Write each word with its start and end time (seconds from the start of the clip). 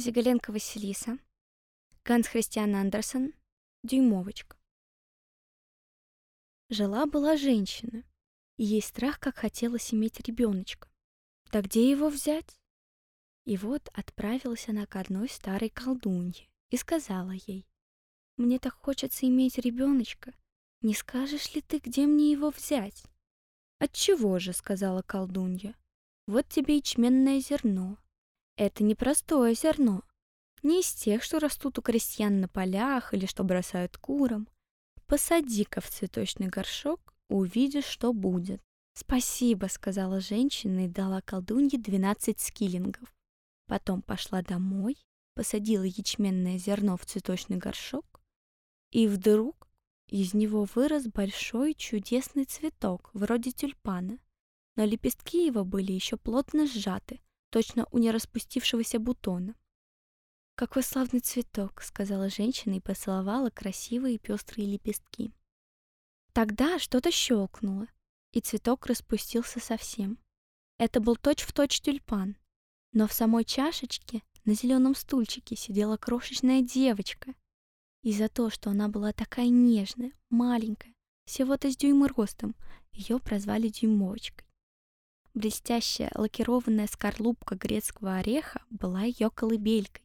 Зигаленко 0.00 0.50
Василиса, 0.50 1.18
Ганс 2.06 2.26
Христиан 2.26 2.74
Андерсон, 2.74 3.34
Дюймовочка. 3.82 4.56
Жила-была 6.70 7.36
женщина, 7.36 8.04
и 8.56 8.64
ей 8.64 8.80
страх, 8.80 9.20
как 9.20 9.36
хотелось 9.36 9.92
иметь 9.92 10.18
ребеночка. 10.20 10.88
Да 11.52 11.60
где 11.60 11.90
его 11.90 12.08
взять? 12.08 12.58
И 13.44 13.58
вот 13.58 13.90
отправилась 13.92 14.70
она 14.70 14.86
к 14.86 14.96
одной 14.96 15.28
старой 15.28 15.68
колдунье 15.68 16.48
и 16.70 16.78
сказала 16.78 17.32
ей, 17.32 17.68
«Мне 18.38 18.58
так 18.58 18.72
хочется 18.72 19.26
иметь 19.26 19.58
ребеночка. 19.58 20.32
Не 20.80 20.94
скажешь 20.94 21.54
ли 21.54 21.60
ты, 21.60 21.78
где 21.78 22.06
мне 22.06 22.32
его 22.32 22.48
взять?» 22.48 23.04
«Отчего 23.78 24.38
же?»— 24.38 24.52
сказала 24.54 25.02
колдунья. 25.02 25.76
«Вот 26.26 26.48
тебе 26.48 26.76
ячменное 26.76 27.40
зерно, 27.40 27.98
это 28.60 28.84
не 28.84 28.94
простое 28.94 29.54
зерно. 29.54 30.02
Не 30.62 30.80
из 30.80 30.92
тех, 30.92 31.22
что 31.22 31.38
растут 31.38 31.78
у 31.78 31.82
крестьян 31.82 32.42
на 32.42 32.48
полях 32.48 33.14
или 33.14 33.24
что 33.24 33.42
бросают 33.42 33.96
курам. 33.96 34.48
Посади-ка 35.06 35.80
в 35.80 35.88
цветочный 35.88 36.48
горшок, 36.48 37.14
увидишь, 37.28 37.86
что 37.86 38.12
будет. 38.12 38.60
«Спасибо»,— 38.92 39.68
сказала 39.70 40.20
женщина 40.20 40.84
и 40.84 40.88
дала 40.88 41.22
колдунье 41.22 41.78
12 41.78 42.38
скиллингов. 42.38 43.14
Потом 43.66 44.02
пошла 44.02 44.42
домой, 44.42 44.98
посадила 45.34 45.84
ячменное 45.84 46.58
зерно 46.58 46.98
в 46.98 47.06
цветочный 47.06 47.56
горшок, 47.56 48.20
и 48.90 49.06
вдруг 49.06 49.70
из 50.06 50.34
него 50.34 50.66
вырос 50.74 51.06
большой 51.06 51.72
чудесный 51.72 52.44
цветок, 52.44 53.08
вроде 53.14 53.52
тюльпана. 53.52 54.18
Но 54.76 54.84
лепестки 54.84 55.46
его 55.46 55.64
были 55.64 55.92
еще 55.92 56.18
плотно 56.18 56.66
сжаты, 56.66 57.20
точно 57.50 57.86
у 57.90 57.98
нераспустившегося 57.98 58.98
бутона. 58.98 59.54
«Какой 60.54 60.82
славный 60.82 61.20
цветок!»— 61.20 61.82
сказала 61.82 62.28
женщина 62.28 62.74
и 62.74 62.80
поцеловала 62.80 63.50
красивые 63.50 64.18
пестрые 64.18 64.70
лепестки. 64.70 65.32
Тогда 66.32 66.78
что-то 66.78 67.10
щелкнуло, 67.10 67.86
и 68.32 68.40
цветок 68.40 68.86
распустился 68.86 69.60
совсем. 69.60 70.18
Это 70.78 71.00
был 71.00 71.16
точь-в-точь 71.16 71.80
тюльпан, 71.80 72.36
но 72.92 73.06
в 73.06 73.12
самой 73.12 73.44
чашечке 73.44 74.22
на 74.44 74.54
зеленом 74.54 74.94
стульчике 74.94 75.56
сидела 75.56 75.96
крошечная 75.96 76.62
девочка. 76.62 77.34
И 78.02 78.12
за 78.12 78.28
то, 78.28 78.48
что 78.50 78.70
она 78.70 78.88
была 78.88 79.12
такая 79.12 79.48
нежная, 79.48 80.12
маленькая, 80.30 80.94
всего-то 81.26 81.70
с 81.70 81.76
дюймы 81.76 82.08
ростом, 82.08 82.56
ее 82.92 83.18
прозвали 83.18 83.68
Дюймовочкой. 83.68 84.49
Блестящая 85.34 86.10
лакированная 86.14 86.88
скорлупка 86.88 87.54
грецкого 87.54 88.16
ореха 88.16 88.62
была 88.70 89.02
ее 89.02 89.30
колыбелькой, 89.30 90.02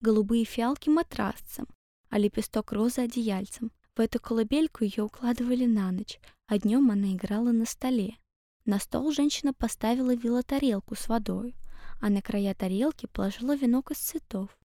голубые 0.00 0.44
фиалки 0.44 0.90
матрасцем, 0.90 1.66
а 2.10 2.18
лепесток 2.18 2.72
розы 2.72 3.00
одеяльцем. 3.00 3.72
В 3.96 4.00
эту 4.00 4.20
колыбельку 4.20 4.84
ее 4.84 5.04
укладывали 5.04 5.64
на 5.64 5.90
ночь, 5.90 6.20
а 6.46 6.58
днем 6.58 6.90
она 6.90 7.14
играла 7.14 7.52
на 7.52 7.64
столе. 7.64 8.18
На 8.66 8.78
стол 8.78 9.10
женщина 9.10 9.54
поставила 9.54 10.14
вилотарелку 10.14 10.94
с 10.94 11.08
водой, 11.08 11.56
а 12.02 12.10
на 12.10 12.20
края 12.20 12.54
тарелки 12.54 13.06
положила 13.06 13.56
венок 13.56 13.92
из 13.92 13.98
цветов. 13.98 14.58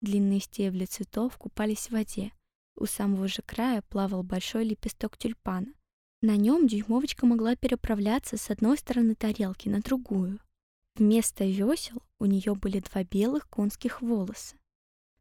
Длинные 0.00 0.38
стебли 0.38 0.84
цветов 0.84 1.36
купались 1.36 1.88
в 1.88 1.90
воде. 1.90 2.32
У 2.76 2.86
самого 2.86 3.26
же 3.26 3.42
края 3.42 3.82
плавал 3.82 4.22
большой 4.22 4.62
лепесток 4.64 5.18
тюльпана, 5.18 5.72
на 6.20 6.36
нем 6.36 6.66
дюймовочка 6.66 7.26
могла 7.26 7.54
переправляться 7.54 8.36
с 8.36 8.50
одной 8.50 8.76
стороны 8.76 9.14
тарелки 9.14 9.68
на 9.68 9.80
другую. 9.80 10.40
Вместо 10.96 11.44
весел 11.44 12.02
у 12.18 12.26
нее 12.26 12.54
были 12.54 12.80
два 12.80 13.04
белых 13.04 13.48
конских 13.48 14.02
волоса. 14.02 14.56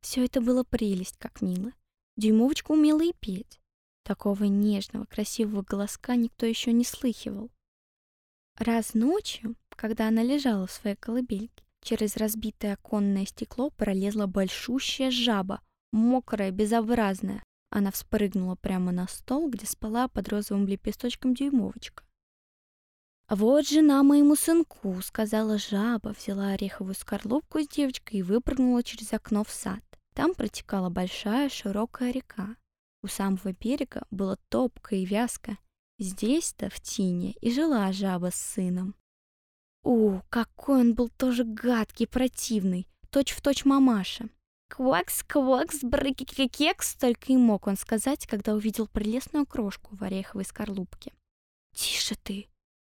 Все 0.02 0.26
это 0.26 0.42
было 0.42 0.64
прелесть, 0.64 1.18
как 1.18 1.42
мило. 1.42 1.72
Дюймовочка 2.16 2.72
умела 2.72 3.04
и 3.04 3.14
петь. 3.20 3.60
Такого 4.04 4.46
нежного, 4.46 5.06
красивого 5.06 5.62
голоска 5.62 6.16
никто 6.16 6.46
еще 6.46 6.72
не 6.72 6.84
слыхивал. 6.84 7.52
Раз 8.56 8.96
ночью, 8.96 9.56
когда 9.70 10.08
она 10.08 10.24
лежала 10.24 10.66
в 10.66 10.72
своей 10.72 10.96
колыбельке, 10.96 11.64
через 11.82 12.18
разбитое 12.18 12.74
оконное 12.74 13.26
стекло 13.28 13.70
пролезла 13.70 14.26
большущая 14.26 15.12
жаба, 15.12 15.62
мокрая, 15.92 16.50
безобразная, 16.50 17.44
она 17.70 17.92
вспрыгнула 17.92 18.56
прямо 18.56 18.92
на 18.92 19.08
стол, 19.08 19.50
где 19.50 19.66
спала 19.66 20.08
под 20.08 20.30
розовым 20.30 20.68
лепесточком 20.68 21.34
дюймовочка. 21.34 22.04
«Вот 23.30 23.68
жена 23.68 24.04
моему 24.04 24.36
сынку»,— 24.36 25.02
сказала 25.04 25.58
жаба, 25.58 26.16
взяла 26.18 26.52
ореховую 26.52 26.96
скорлупку 26.96 27.60
с 27.60 27.68
девочкой 27.68 28.20
и 28.20 28.24
выпрыгнула 28.24 28.84
через 28.84 29.12
окно 29.12 29.44
в 29.44 29.50
сад. 29.50 29.84
Там 30.14 30.34
протекала 30.34 30.90
большая 30.90 31.50
широкая 31.50 32.12
река. 32.12 32.56
У 33.04 33.08
самого 33.08 33.52
берега 33.52 34.08
было 34.12 34.38
топко 34.50 34.96
и 34.96 35.06
вязко. 35.06 35.58
Здесь-то, 36.00 36.70
в 36.70 36.80
тине, 36.80 37.34
и 37.42 37.52
жила 37.52 37.92
жаба 37.92 38.32
с 38.32 38.36
сыном. 38.36 38.96
У, 39.84 40.20
какой 40.30 40.82
он 40.82 40.96
был 40.96 41.10
тоже 41.10 41.44
гадкий, 41.44 42.08
противный, 42.08 42.88
точь-в-точь 43.10 43.66
мамаша. 43.66 44.30
«Квакс, 44.70 45.24
квакс, 45.24 45.82
брыкикекекс!» 45.82 46.96
Только 46.96 47.34
и 47.34 47.38
мог 47.38 47.68
он 47.68 47.78
сказать, 47.78 48.28
когда 48.28 48.54
увидел 48.54 48.88
прелестную 48.88 49.46
крошку 49.46 49.96
в 49.96 50.04
ореховой 50.04 50.46
скорлупке. 50.46 51.14
«Тише 51.74 52.16
ты! 52.16 52.48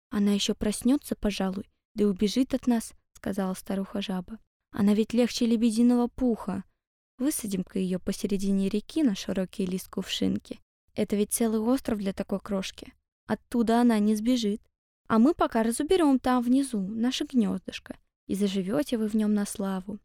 Она 0.10 0.32
еще 0.32 0.54
проснется, 0.54 1.16
пожалуй, 1.16 1.70
да 1.96 2.06
убежит 2.06 2.54
от 2.54 2.68
нас»,— 2.68 2.94
сказала 3.14 3.54
старуха-жаба. 3.54 4.40
«Она 4.72 4.94
ведь 4.94 5.14
легче 5.14 5.46
лебединого 5.46 6.08
пуха. 6.08 6.64
Высадим-ка 7.18 7.80
ее 7.80 8.00
посередине 8.00 8.70
реки 8.70 9.04
на 9.04 9.16
широкий 9.16 9.66
лист 9.66 9.90
кувшинки. 9.90 10.60
Это 10.96 11.16
ведь 11.16 11.34
целый 11.34 11.60
остров 11.60 12.00
для 12.00 12.14
такой 12.14 12.40
крошки. 12.40 12.94
Оттуда 13.28 13.82
она 13.82 14.00
не 14.00 14.16
сбежит. 14.16 14.62
А 15.08 15.20
мы 15.20 15.34
пока 15.34 15.64
разуберем 15.64 16.20
там 16.20 16.42
внизу 16.42 16.80
наше 16.80 17.26
гнездышко, 17.26 17.98
и 18.28 18.36
заживете 18.36 18.98
вы 18.98 19.08
в 19.08 19.16
нем 19.16 19.34
на 19.34 19.46
славу. 19.46 20.00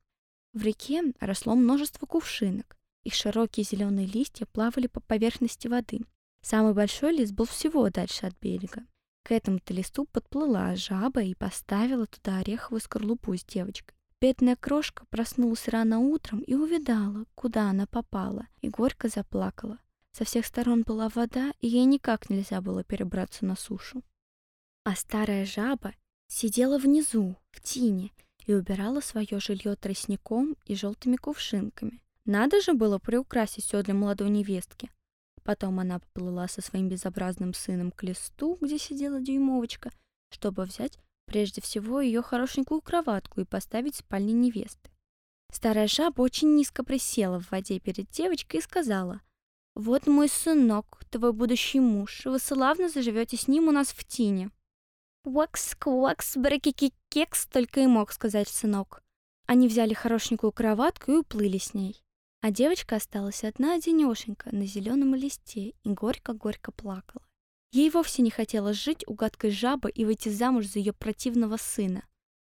В 0.53 0.63
реке 0.63 1.03
росло 1.21 1.55
множество 1.55 2.07
кувшинок. 2.07 2.77
Их 3.05 3.15
широкие 3.15 3.65
зеленые 3.65 4.07
листья 4.07 4.47
плавали 4.47 4.87
по 4.87 5.01
поверхности 5.01 5.69
воды. 5.69 6.01
Самый 6.43 6.75
большой 6.75 7.13
лист 7.13 7.33
был 7.33 7.45
всего 7.45 7.89
дальше 7.91 8.27
от 8.27 8.39
берега. 8.41 8.85
К 9.25 9.33
этому-то 9.33 9.75
листу 9.75 10.07
подплыла 10.07 10.75
жаба 10.75 11.23
и 11.23 11.35
поставила 11.35 12.07
туда 12.07 12.39
ореховую 12.39 12.81
скорлупу 12.81 13.37
с 13.37 13.45
девочкой. 13.45 13.95
Бедная 14.21 14.57
крошка 14.57 15.05
проснулась 15.11 15.69
рано 15.69 16.01
утром 16.01 16.41
и 16.41 16.55
увидала, 16.55 17.25
куда 17.35 17.71
она 17.71 17.87
попала, 17.87 18.49
и 18.61 18.69
горько 18.69 19.09
заплакала. 19.09 19.79
Со 20.13 20.25
всех 20.25 20.47
сторон 20.47 20.83
была 20.83 21.09
вода, 21.09 21.53
и 21.61 21.69
ей 21.69 21.85
никак 21.85 22.29
нельзя 22.29 22.61
было 22.61 22.83
перебраться 22.83 23.45
на 23.45 23.55
сушу. 23.55 24.03
А 24.85 24.97
старая 24.97 25.45
жаба 25.45 25.95
сидела 26.27 26.79
внизу, 26.79 27.37
в 27.51 27.61
тине, 27.61 28.11
и 28.49 28.55
убирала 28.55 29.01
свое 29.01 29.39
жилье 29.39 29.77
тростником 29.77 30.57
и 30.65 30.75
желтыми 30.75 31.17
кувшинками. 31.17 32.01
Надо 32.25 32.63
же 32.63 32.73
было 32.73 32.99
приукрасить 32.99 33.65
все 33.65 33.83
для 33.83 33.93
молодой 33.93 34.31
невестки. 34.31 34.91
Потом 35.45 35.79
она 35.81 35.99
поплыла 35.99 36.49
со 36.49 36.63
своим 36.63 36.89
безобразным 36.89 37.53
сыном 37.53 37.93
к 37.93 38.03
листу, 38.03 38.57
где 38.61 38.79
сидела 38.79 39.21
дюймовочка, 39.21 39.91
чтобы 40.31 40.65
взять 40.65 40.99
прежде 41.27 41.61
всего 41.61 42.01
ее 42.01 42.23
хорошенькую 42.23 42.81
кроватку 42.81 43.43
и 43.43 43.45
поставить 43.45 43.97
в 43.97 43.99
спальне 43.99 44.33
невесты. 44.33 44.91
Старая 45.53 45.87
жаба 45.87 46.23
очень 46.23 46.55
низко 46.55 46.83
присела 46.83 47.41
в 47.41 47.51
воде 47.51 47.79
перед 47.79 48.09
девочкой 48.09 48.61
и 48.61 48.63
сказала, 48.63 49.21
«Вот 49.75 50.07
мой 50.07 50.29
сынок, 50.31 51.03
твой 51.11 51.35
будущий 51.35 51.81
муж, 51.81 52.23
вы 52.25 52.39
славно 52.39 52.89
заживете 52.89 53.37
с 53.37 53.47
ним 53.47 53.69
у 53.69 53.73
нас 53.73 53.89
в 53.89 54.05
тине». 54.05 54.51
«Квакс, 55.29 55.75
квакс, 55.75 56.39
брекики-кекс», 56.39 57.49
только 57.53 57.81
и 57.81 57.87
мог 57.87 58.13
сказать 58.13 58.49
сынок. 58.49 59.03
Они 59.45 59.69
взяли 59.69 59.93
хорошенькую 59.93 60.53
кроватку 60.53 61.13
и 61.13 61.17
уплыли 61.17 61.59
с 61.59 61.75
ней. 61.75 62.03
А 62.41 62.51
девочка 62.51 62.97
осталась 62.97 63.45
одна 63.45 63.75
одинешенька 63.75 64.49
на 64.57 64.65
зеленом 64.65 65.15
листе 65.15 65.75
и 65.83 65.89
горько-горько 65.91 66.73
плакала. 66.73 67.23
Ей 67.73 67.91
вовсе 67.91 68.23
не 68.23 68.31
хотелось 68.31 68.79
жить 68.79 69.05
у 69.07 69.13
гадкой 69.13 69.51
жабы 69.51 69.91
и 69.91 70.07
выйти 70.07 70.31
замуж 70.31 70.65
за 70.65 70.79
ее 70.79 70.95
противного 70.95 71.59
сына. 71.59 72.05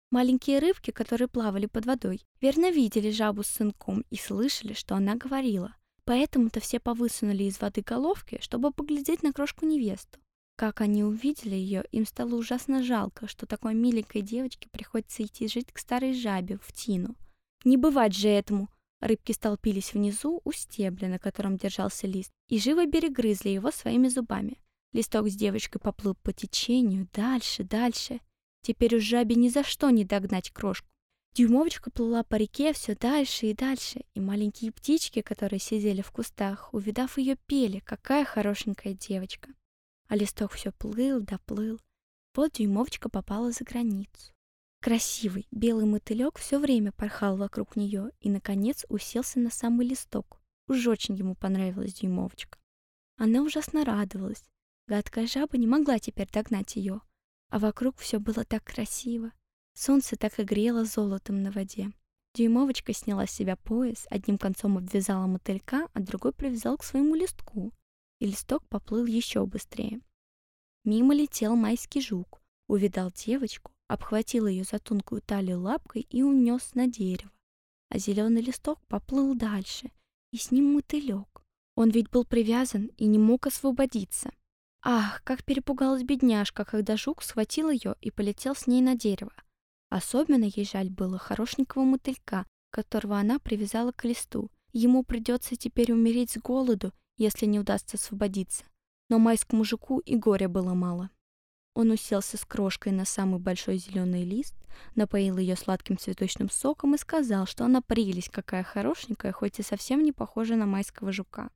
Маленькие 0.09 0.57
рыбки, 0.57 0.89
которые 0.89 1.27
плавали 1.27 1.67
под 1.67 1.85
водой, 1.85 2.25
верно 2.41 2.71
видели 2.71 3.11
жабу 3.11 3.43
с 3.43 3.49
сынком 3.49 4.03
и 4.09 4.15
слышали, 4.15 4.73
что 4.73 4.95
она 4.95 5.13
говорила. 5.13 5.75
Поэтому-то 6.05 6.59
все 6.59 6.79
повысунули 6.79 7.43
из 7.43 7.61
воды 7.61 7.83
головки, 7.83 8.39
чтобы 8.41 8.71
поглядеть 8.71 9.21
на 9.21 9.31
крошку 9.31 9.67
невесту. 9.67 10.22
Как 10.55 10.81
они 10.81 11.03
увидели 11.03 11.55
ее, 11.55 11.83
им 11.91 12.05
стало 12.05 12.35
ужасно 12.35 12.83
жалко, 12.83 13.27
что 13.27 13.47
такой 13.47 13.73
миленькой 13.73 14.21
девочке 14.21 14.69
приходится 14.69 15.23
идти 15.23 15.47
жить 15.47 15.71
к 15.71 15.79
старой 15.79 16.13
жабе 16.13 16.59
в 16.61 16.71
тину. 16.71 17.15
Не 17.63 17.77
бывать 17.77 18.15
же 18.15 18.27
этому! 18.27 18.69
Рыбки 19.01 19.31
столпились 19.31 19.93
внизу 19.93 20.41
у 20.45 20.51
стебля, 20.51 21.09
на 21.09 21.19
котором 21.19 21.57
держался 21.57 22.07
лист, 22.07 22.31
и 22.49 22.59
живо 22.59 22.85
перегрызли 22.89 23.49
его 23.49 23.71
своими 23.71 24.07
зубами. 24.07 24.59
Листок 24.93 25.27
с 25.27 25.35
девочкой 25.35 25.81
поплыл 25.81 26.15
по 26.15 26.31
течению, 26.31 27.09
дальше, 27.11 27.63
дальше. 27.63 28.19
Теперь 28.61 28.95
у 28.95 28.99
жабе 29.01 29.35
ни 29.35 29.49
за 29.49 29.63
что 29.63 29.89
не 29.89 30.05
догнать 30.05 30.51
крошку. 30.51 30.87
Дюймовочка 31.33 31.89
плыла 31.89 32.23
по 32.23 32.35
реке 32.35 32.73
все 32.73 32.95
дальше 32.95 33.47
и 33.47 33.55
дальше, 33.55 34.03
и 34.13 34.19
маленькие 34.19 34.71
птички, 34.71 35.21
которые 35.21 35.59
сидели 35.59 36.01
в 36.01 36.11
кустах, 36.11 36.71
увидав 36.73 37.17
ее, 37.17 37.37
пели, 37.47 37.79
какая 37.79 38.23
хорошенькая 38.23 38.93
девочка. 38.93 39.49
А 40.07 40.15
листок 40.15 40.51
все 40.51 40.71
плыл, 40.71 41.21
доплыл. 41.21 41.79
Вот 42.35 42.53
дюймовочка 42.53 43.09
попала 43.09 43.51
за 43.51 43.63
границу. 43.63 44.33
Красивый 44.81 45.47
белый 45.51 45.85
мотылек 45.85 46.37
все 46.37 46.59
время 46.59 46.91
порхал 46.91 47.37
вокруг 47.37 47.75
нее 47.75 48.11
и, 48.19 48.29
наконец, 48.29 48.85
уселся 48.89 49.39
на 49.39 49.49
самый 49.49 49.87
листок. 49.87 50.41
Уж 50.67 50.87
очень 50.87 51.15
ему 51.15 51.35
понравилась 51.35 51.93
дюймовочка. 51.93 52.59
Она 53.17 53.41
ужасно 53.41 53.85
радовалась. 53.85 54.43
Гадкая 54.87 55.27
жаба 55.27 55.57
не 55.57 55.67
могла 55.67 55.99
теперь 55.99 56.29
догнать 56.29 56.75
ее, 56.75 57.01
а 57.49 57.59
вокруг 57.59 57.97
все 57.97 58.19
было 58.19 58.43
так 58.43 58.63
красиво. 58.63 59.31
Солнце 59.73 60.17
так 60.17 60.37
и 60.39 60.43
грело 60.43 60.83
золотом 60.83 61.41
на 61.41 61.51
воде. 61.51 61.91
Дюймовочка 62.35 62.93
сняла 62.93 63.27
с 63.27 63.31
себя 63.31 63.55
пояс, 63.55 64.07
одним 64.09 64.37
концом 64.37 64.77
обвязала 64.77 65.27
мотылька, 65.27 65.87
а 65.93 65.99
другой 65.99 66.33
привязал 66.33 66.77
к 66.77 66.83
своему 66.83 67.15
листку, 67.15 67.71
и 68.23 68.25
листок 68.25 68.65
поплыл 68.69 69.05
еще 69.05 69.45
быстрее. 69.45 69.99
Мимо 70.85 71.13
летел 71.13 71.57
майский 71.57 71.99
жук, 71.99 72.41
увидал 72.69 73.11
девочку, 73.11 73.73
обхватил 73.89 74.47
ее 74.47 74.63
за 74.63 74.79
тонкую 74.79 75.21
талию 75.21 75.59
лапкой 75.59 76.07
и 76.09 76.23
унес 76.23 76.73
на 76.73 76.87
дерево. 76.87 77.31
А 77.89 77.97
зеленый 77.97 78.41
листок 78.41 78.79
поплыл 78.87 79.35
дальше, 79.35 79.91
и 80.31 80.37
с 80.37 80.51
ним 80.51 80.73
мотылек. 80.73 81.43
Он 81.75 81.89
ведь 81.89 82.09
был 82.09 82.23
привязан 82.23 82.91
и 82.95 83.07
не 83.07 83.19
мог 83.19 83.45
освободиться. 83.45 84.31
Ах, 84.81 85.21
как 85.25 85.43
перепугалась 85.43 86.03
бедняжка, 86.03 86.63
когда 86.63 86.95
жук 86.95 87.23
схватил 87.23 87.69
ее 87.69 87.95
и 87.99 88.09
полетел 88.09 88.55
с 88.55 88.67
ней 88.67 88.81
на 88.81 88.95
дерево. 88.95 89.33
Особенно 89.89 90.45
ей 90.45 90.65
жаль 90.65 90.89
было 90.89 91.17
хорошенького 91.17 91.83
мотылька, 91.83 92.45
которого 92.69 93.19
она 93.19 93.39
привязала 93.39 93.91
к 93.91 94.05
листу. 94.05 94.49
Ему 94.71 95.03
придется 95.03 95.57
теперь 95.57 95.91
умереть 95.91 96.31
с 96.31 96.37
голоду, 96.37 96.93
если 97.17 97.45
не 97.45 97.59
удастся 97.59 97.97
освободиться. 97.97 98.63
Но 99.09 99.19
майскому 99.19 99.63
жуку 99.63 99.99
и 99.99 100.15
горя 100.15 100.47
было 100.47 100.73
мало. 100.73 101.09
Он 101.75 101.89
уселся 101.91 102.37
с 102.37 102.45
крошкой 102.45 102.91
на 102.91 103.03
самый 103.03 103.39
большой 103.39 103.77
зеленый 103.77 104.23
лист, 104.23 104.53
напоил 104.95 105.37
ее 105.37 105.55
сладким 105.55 105.97
цветочным 105.97 106.49
соком 106.49 106.93
и 106.93 106.99
сказал, 106.99 107.47
что 107.47 107.65
она 107.65 107.81
прелесть 107.81 108.29
какая 108.29 108.63
хорошенькая, 108.63 109.31
хоть 109.31 109.59
и 109.59 109.63
совсем 109.63 110.03
не 110.03 110.11
похожа 110.11 110.55
на 110.55 110.65
майского 110.65 111.11
жука. 111.11 111.49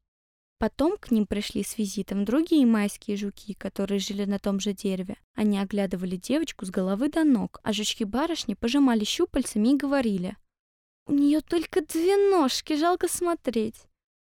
Потом 0.59 0.97
к 0.97 1.11
ним 1.11 1.27
пришли 1.27 1.63
с 1.63 1.77
визитом 1.77 2.25
другие 2.25 2.65
майские 2.65 3.15
жуки, 3.15 3.53
которые 3.53 3.99
жили 3.99 4.25
на 4.25 4.39
том 4.39 4.59
же 4.59 4.73
дереве. 4.73 5.17
Они 5.35 5.59
оглядывали 5.59 6.15
девочку 6.15 6.65
с 6.65 6.71
головы 6.71 7.09
до 7.09 7.23
ног, 7.23 7.59
а 7.61 7.73
жучки-барышни 7.73 8.55
пожимали 8.55 9.03
щупальцами 9.03 9.69
и 9.69 9.77
говорили. 9.77 10.35
«У 11.05 11.13
нее 11.13 11.41
только 11.41 11.81
две 11.81 12.17
ножки, 12.31 12.75
жалко 12.75 13.07
смотреть. 13.07 13.75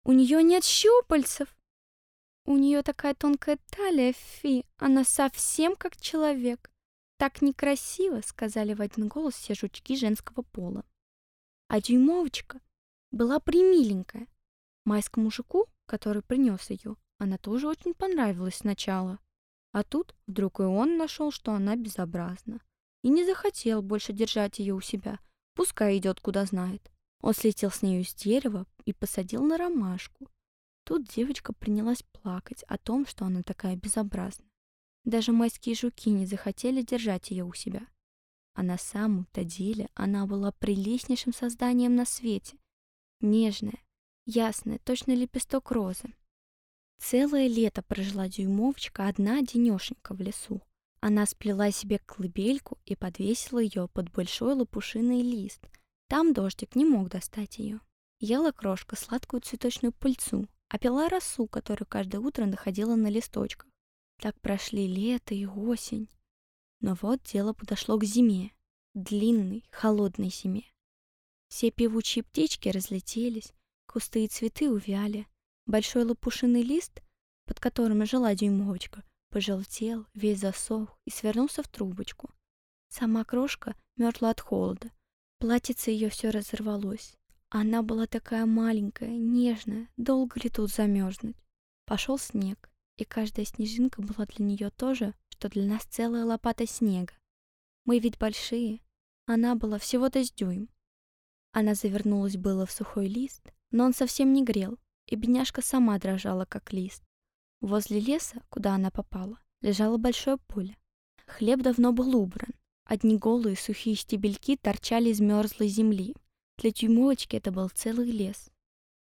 У 0.04 0.12
нее 0.12 0.44
нет 0.44 0.64
щупальцев. 0.64 1.56
У 2.46 2.58
нее 2.58 2.82
такая 2.82 3.14
тонкая 3.14 3.60
талия, 3.70 4.14
Фи, 4.14 4.66
она 4.78 5.04
совсем 5.04 5.76
как 5.76 5.96
человек. 5.96 6.72
Так 7.18 7.42
некрасиво»,— 7.42 8.22
сказали 8.26 8.74
в 8.74 8.82
один 8.82 9.08
голос 9.08 9.36
все 9.36 9.54
жучки 9.54 9.96
женского 9.96 10.42
пола. 10.42 10.84
А 11.68 11.80
дюймовочка 11.80 12.60
была 13.12 13.40
примиленькая. 13.40 14.28
Майскому 14.86 15.30
жуку 15.30 15.68
который 15.92 16.22
принес 16.22 16.70
ее, 16.70 16.96
она 17.18 17.38
тоже 17.38 17.68
очень 17.68 17.94
понравилась 17.94 18.56
сначала. 18.56 19.20
А 19.74 19.84
тут 19.84 20.16
вдруг 20.26 20.62
и 20.62 20.64
он 20.64 20.98
нашел, 20.98 21.32
что 21.32 21.52
она 21.52 21.76
безобразна. 21.76 22.62
И 23.04 23.10
не 23.10 23.26
захотел 23.26 23.82
больше 23.82 24.14
держать 24.14 24.60
ее 24.60 24.74
у 24.74 24.80
себя. 24.80 25.20
Пускай 25.54 25.98
идет 25.98 26.22
куда 26.22 26.46
знает. 26.46 26.90
Он 27.22 27.34
слетел 27.34 27.72
с 27.72 27.82
нею 27.82 28.04
с 28.04 28.14
дерева 28.14 28.66
и 28.86 28.94
посадил 28.94 29.44
на 29.44 29.58
ромашку. 29.58 30.28
Тут 30.84 31.08
девочка 31.08 31.54
принялась 31.54 32.04
плакать 32.04 32.64
о 32.64 32.78
том, 32.78 33.06
что 33.06 33.26
она 33.26 33.44
такая 33.44 33.76
безобразная. 33.76 34.50
Даже 35.04 35.32
майские 35.32 35.76
жуки 35.76 36.10
не 36.10 36.26
захотели 36.26 36.82
держать 36.82 37.32
ее 37.32 37.46
у 37.46 37.54
себя. 37.54 37.88
А 38.54 38.64
на 38.64 38.78
самом-то 38.78 39.44
деле 39.44 39.90
она 39.94 40.26
была 40.26 40.52
прелестнейшим 40.52 41.34
созданием 41.34 41.96
на 41.96 42.06
свете. 42.06 42.58
Нежная, 43.22 43.80
Ясная, 44.26 44.80
точно 44.80 45.14
лепесток 45.14 45.72
розы. 45.72 46.14
Целое 47.00 47.48
лето 47.48 47.82
прожила 47.82 48.28
дюймовочка 48.28 49.08
одна 49.08 49.42
денешенька 49.42 50.14
в 50.14 50.22
лесу. 50.22 50.62
Она 51.00 51.26
сплела 51.26 51.72
себе 51.72 51.98
колыбельку 51.98 52.78
и 52.86 52.96
подвесила 52.96 53.58
ее 53.58 53.88
под 53.88 54.12
большой 54.12 54.54
лопушиный 54.54 55.24
лист. 55.24 55.68
Там 56.12 56.34
дождик 56.34 56.76
не 56.76 56.84
мог 56.84 57.08
достать 57.08 57.58
ее. 57.58 57.80
Ела 58.20 58.52
крошка 58.52 58.98
сладкую 58.98 59.40
цветочную 59.40 59.94
пыльцу, 59.94 60.46
а 60.68 60.78
пила 60.78 61.08
росу, 61.08 61.48
которую 61.48 61.88
каждое 61.88 62.20
утро 62.20 62.46
находила 62.46 62.96
на 62.96 63.08
листочках. 63.08 63.70
Так 64.20 64.38
прошли 64.42 64.88
лето 64.88 65.34
и 65.34 65.46
осень. 65.46 66.10
Но 66.82 66.98
вот 67.02 67.24
дело 67.24 67.54
подошло 67.54 67.98
к 67.98 68.04
зиме. 68.04 68.52
Длинной, 68.94 69.64
холодной 69.72 70.32
зиме. 70.32 70.66
Все 71.48 71.72
певучие 71.72 72.26
птички 72.26 72.68
разлетелись, 72.68 73.54
Кусты 73.86 74.26
и 74.26 74.28
цветы 74.28 74.70
увяли. 74.70 75.30
Большой 75.66 76.04
лопушиный 76.04 76.62
лист, 76.62 77.02
под 77.46 77.62
которым 77.62 78.06
жила 78.06 78.36
дюймовочка, 78.36 79.06
пожелтел, 79.30 80.06
весь 80.14 80.42
засох 80.42 81.00
и 81.06 81.10
свернулся 81.10 81.64
в 81.64 81.70
трубочку. 81.70 82.32
Сама 82.90 83.24
крошка 83.24 83.78
мерзла 83.96 84.32
от 84.32 84.42
холода. 84.42 84.92
Платьице 85.42 85.90
ее 85.90 86.10
все 86.10 86.30
разорвалось. 86.30 87.18
Она 87.50 87.82
была 87.82 88.06
такая 88.06 88.46
маленькая, 88.46 89.10
нежная, 89.10 89.90
долго 89.98 90.40
ли 90.40 90.52
тут 90.52 90.70
замерзнуть? 90.70 91.36
Пошел 91.88 92.20
снег, 92.20 92.70
и 92.98 93.06
каждая 93.06 93.48
снежинка 93.48 94.04
была 94.04 94.28
для 94.28 94.46
нее 94.46 94.70
то 94.70 94.94
же, 94.94 95.16
что 95.30 95.50
для 95.50 95.66
нас 95.66 95.82
целая 95.86 96.26
лопата 96.26 96.68
снега. 96.68 97.14
Мы 97.86 97.98
ведь 97.98 98.20
большие. 98.20 98.82
Она 99.26 99.56
была 99.56 99.80
всего-то 99.80 100.24
с 100.24 100.32
дюйм. 100.32 100.70
Она 101.54 101.74
завернулась 101.74 102.38
было 102.38 102.68
в 102.68 102.72
сухой 102.72 103.08
лист, 103.08 103.42
но 103.72 103.86
он 103.86 103.96
совсем 103.96 104.34
не 104.34 104.44
грел, 104.44 104.78
и 105.08 105.16
бедняжка 105.16 105.64
сама 105.64 105.98
дрожала, 105.98 106.46
как 106.46 106.72
лист. 106.72 107.02
Возле 107.62 108.00
леса, 108.00 108.44
куда 108.50 108.76
она 108.76 108.92
попала, 108.92 109.40
лежало 109.62 109.98
большое 109.98 110.38
поле. 110.38 110.78
Хлеб 111.26 111.64
давно 111.64 111.94
был 111.94 112.16
убран. 112.16 112.54
Одни 112.92 113.16
голые 113.16 113.56
сухие 113.56 113.96
стебельки 113.96 114.58
торчали 114.58 115.12
из 115.12 115.22
мерзлой 115.22 115.70
земли. 115.70 116.14
Для 116.58 116.74
тюмовочки 116.74 117.38
это 117.38 117.50
был 117.50 117.70
целый 117.70 118.12
лес. 118.12 118.52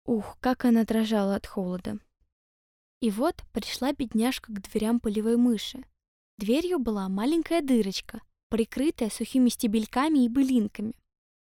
Ух, 0.08 0.38
как 0.40 0.66
она 0.66 0.86
дрожала 0.86 1.36
от 1.36 1.46
холода. 1.46 2.00
И 3.00 3.12
вот 3.12 3.44
пришла 3.54 3.94
бедняжка 3.94 4.52
к 4.52 4.60
дверям 4.60 5.00
полевой 5.00 5.38
мыши. 5.38 5.84
Дверью 6.40 6.80
была 6.80 7.08
маленькая 7.10 7.62
дырочка, 7.62 8.24
прикрытая 8.50 9.12
сухими 9.12 9.50
стебельками 9.50 10.26
и 10.26 10.30
былинками. 10.30 10.96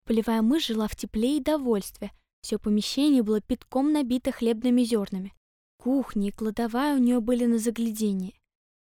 Полевая 0.06 0.40
мышь 0.40 0.68
жила 0.68 0.88
в 0.88 0.96
тепле 0.96 1.36
и 1.36 1.42
довольстве, 1.42 2.12
все 2.40 2.58
помещение 2.58 3.22
было 3.22 3.42
пятком 3.42 3.92
набито 3.92 4.32
хлебными 4.32 4.84
зернами. 4.84 5.34
Кухня 5.76 6.28
и 6.28 6.32
кладовая 6.32 6.94
у 6.94 6.98
нее 6.98 7.20
были 7.20 7.44
на 7.44 7.58
заглядение. 7.58 8.32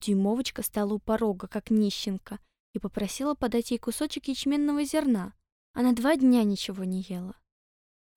Дюймовочка 0.02 0.62
стала 0.62 0.94
у 0.94 1.00
порога, 1.00 1.48
как 1.48 1.72
нищенка, 1.72 2.38
попросила 2.80 3.36
подать 3.36 3.72
ей 3.72 3.78
кусочек 3.78 4.28
ячменного 4.28 4.84
зерна. 4.84 5.34
Она 5.74 5.94
два 5.94 6.16
дня 6.16 6.44
ничего 6.44 6.84
не 6.84 7.02
ела. 7.02 7.36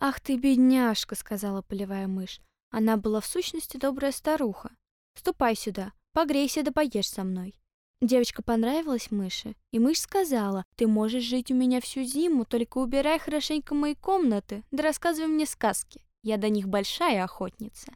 «Ах 0.01 0.21
ты, 0.21 0.37
бедняжка!»— 0.37 1.15
сказала 1.17 1.63
полевая 1.63 2.09
мышь. 2.09 2.41
Она 2.71 2.97
была 2.97 3.21
в 3.21 3.27
сущности 3.27 3.77
добрая 3.77 4.13
старуха. 4.13 4.71
«Ступай 5.15 5.55
сюда, 5.55 5.93
погрейся 6.13 6.63
да 6.63 6.73
поешь 6.73 7.09
со 7.09 7.23
мной». 7.23 7.55
Девочка 8.01 8.43
понравилась 8.43 9.13
мыши, 9.13 9.55
и 9.71 9.79
мышь 9.79 10.01
сказала, 10.01 10.65
«Ты 10.75 10.89
можешь 10.89 11.23
жить 11.23 11.53
у 11.53 11.55
меня 11.55 11.81
всю 11.81 12.03
зиму, 12.03 12.45
только 12.45 12.79
убирай 12.79 13.21
хорошенько 13.21 13.77
мои 13.77 13.95
комнаты, 13.95 14.65
да 14.73 14.83
рассказывай 14.83 15.29
мне 15.29 15.47
сказки. 15.47 16.01
Я 16.25 16.37
до 16.37 16.49
них 16.49 16.67
большая 16.67 17.23
охотница». 17.23 17.93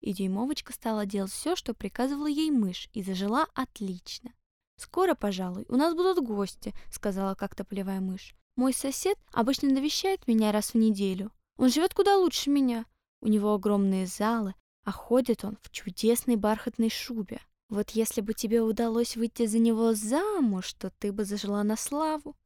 И 0.00 0.14
дюймовочка 0.14 0.72
стала 0.72 1.04
делать 1.04 1.32
все, 1.32 1.56
что 1.56 1.74
приказывала 1.74 2.26
ей 2.26 2.50
мышь, 2.50 2.88
и 2.94 3.02
зажила 3.02 3.46
отлично. 3.52 4.32
«Скоро, 4.76 5.14
пожалуй, 5.14 5.66
у 5.68 5.76
нас 5.76 5.94
будут 5.94 6.24
гости»,— 6.24 6.74
сказала 6.90 7.34
как-то 7.34 7.64
полевая 7.64 8.00
мышь. 8.00 8.34
«Мой 8.56 8.72
сосед 8.72 9.18
обычно 9.32 9.70
навещает 9.70 10.26
меня 10.26 10.52
раз 10.52 10.74
в 10.74 10.76
неделю. 10.76 11.30
Он 11.56 11.70
живет 11.70 11.94
куда 11.94 12.16
лучше 12.16 12.50
меня. 12.50 12.86
У 13.20 13.28
него 13.28 13.54
огромные 13.54 14.06
залы, 14.06 14.54
а 14.84 14.92
ходит 14.92 15.44
он 15.44 15.56
в 15.62 15.70
чудесной 15.70 16.36
бархатной 16.36 16.90
шубе. 16.90 17.40
Вот 17.68 17.90
если 17.90 18.20
бы 18.20 18.34
тебе 18.34 18.60
удалось 18.60 19.16
выйти 19.16 19.46
за 19.46 19.58
него 19.58 19.94
замуж, 19.94 20.74
то 20.74 20.90
ты 20.98 21.12
бы 21.12 21.24
зажила 21.24 21.62
на 21.62 21.76
славу. 21.76 22.36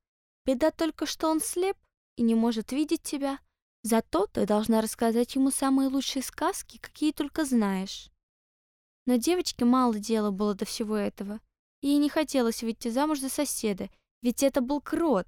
Беда 0.46 0.70
только, 0.70 1.04
что 1.06 1.28
он 1.28 1.40
слеп 1.40 1.76
и 2.16 2.22
не 2.22 2.34
может 2.34 2.72
видеть 2.72 3.02
тебя. 3.02 3.38
Зато 3.82 4.26
ты 4.26 4.46
должна 4.46 4.80
рассказать 4.80 5.34
ему 5.34 5.50
самые 5.50 5.88
лучшие 5.88 6.22
сказки, 6.22 6.78
какие 6.78 7.12
только 7.12 7.44
знаешь. 7.44 8.10
Но 9.06 9.16
девочке 9.16 9.64
мало 9.64 9.98
дела 9.98 10.30
было 10.30 10.54
до 10.54 10.64
всего 10.64 10.96
этого. 10.96 11.40
Ей 11.80 11.98
не 11.98 12.08
хотелось 12.08 12.62
выйти 12.62 12.88
замуж 12.88 13.20
за 13.20 13.28
соседа, 13.28 13.88
ведь 14.20 14.42
это 14.42 14.60
был 14.60 14.80
крот. 14.80 15.26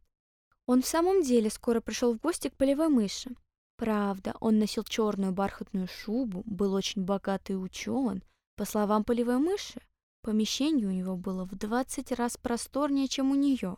Он 0.66 0.83
в 0.83 0.87
самом 0.87 1.23
деле 1.23 1.50
скоро 1.50 1.80
пришел 1.80 2.14
в 2.14 2.21
гости 2.21 2.49
к 2.49 2.57
полевой 2.57 2.88
мыши. 2.88 3.30
Правда, 3.76 4.35
он 4.40 4.59
носил 4.59 4.85
черную 4.85 5.33
бархатную 5.33 5.88
шубу, 5.88 6.42
был 6.45 6.75
очень 6.75 7.04
богатый 7.04 7.52
учен. 7.52 8.23
По 8.57 8.64
словам 8.64 9.04
полевой 9.04 9.38
мыши, 9.38 9.80
помещение 10.23 10.87
у 10.87 10.90
него 10.90 11.16
было 11.16 11.45
в 11.45 11.57
20 11.57 12.12
раз 12.12 12.37
просторнее, 12.37 13.09
чем 13.09 13.30
у 13.30 13.35
нее. 13.35 13.76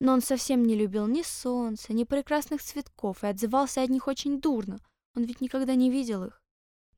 Но 0.00 0.14
он 0.14 0.22
совсем 0.22 0.64
не 0.64 0.74
любил 0.74 1.06
ни 1.06 1.22
солнца, 1.22 1.92
ни 1.92 2.04
прекрасных 2.04 2.62
цветков 2.62 3.22
и 3.22 3.26
отзывался 3.26 3.82
от 3.82 3.90
них 3.90 4.08
очень 4.08 4.40
дурно. 4.40 4.80
Он 5.14 5.24
ведь 5.24 5.40
никогда 5.40 5.74
не 5.74 5.90
видел 5.90 6.24
их. 6.24 6.42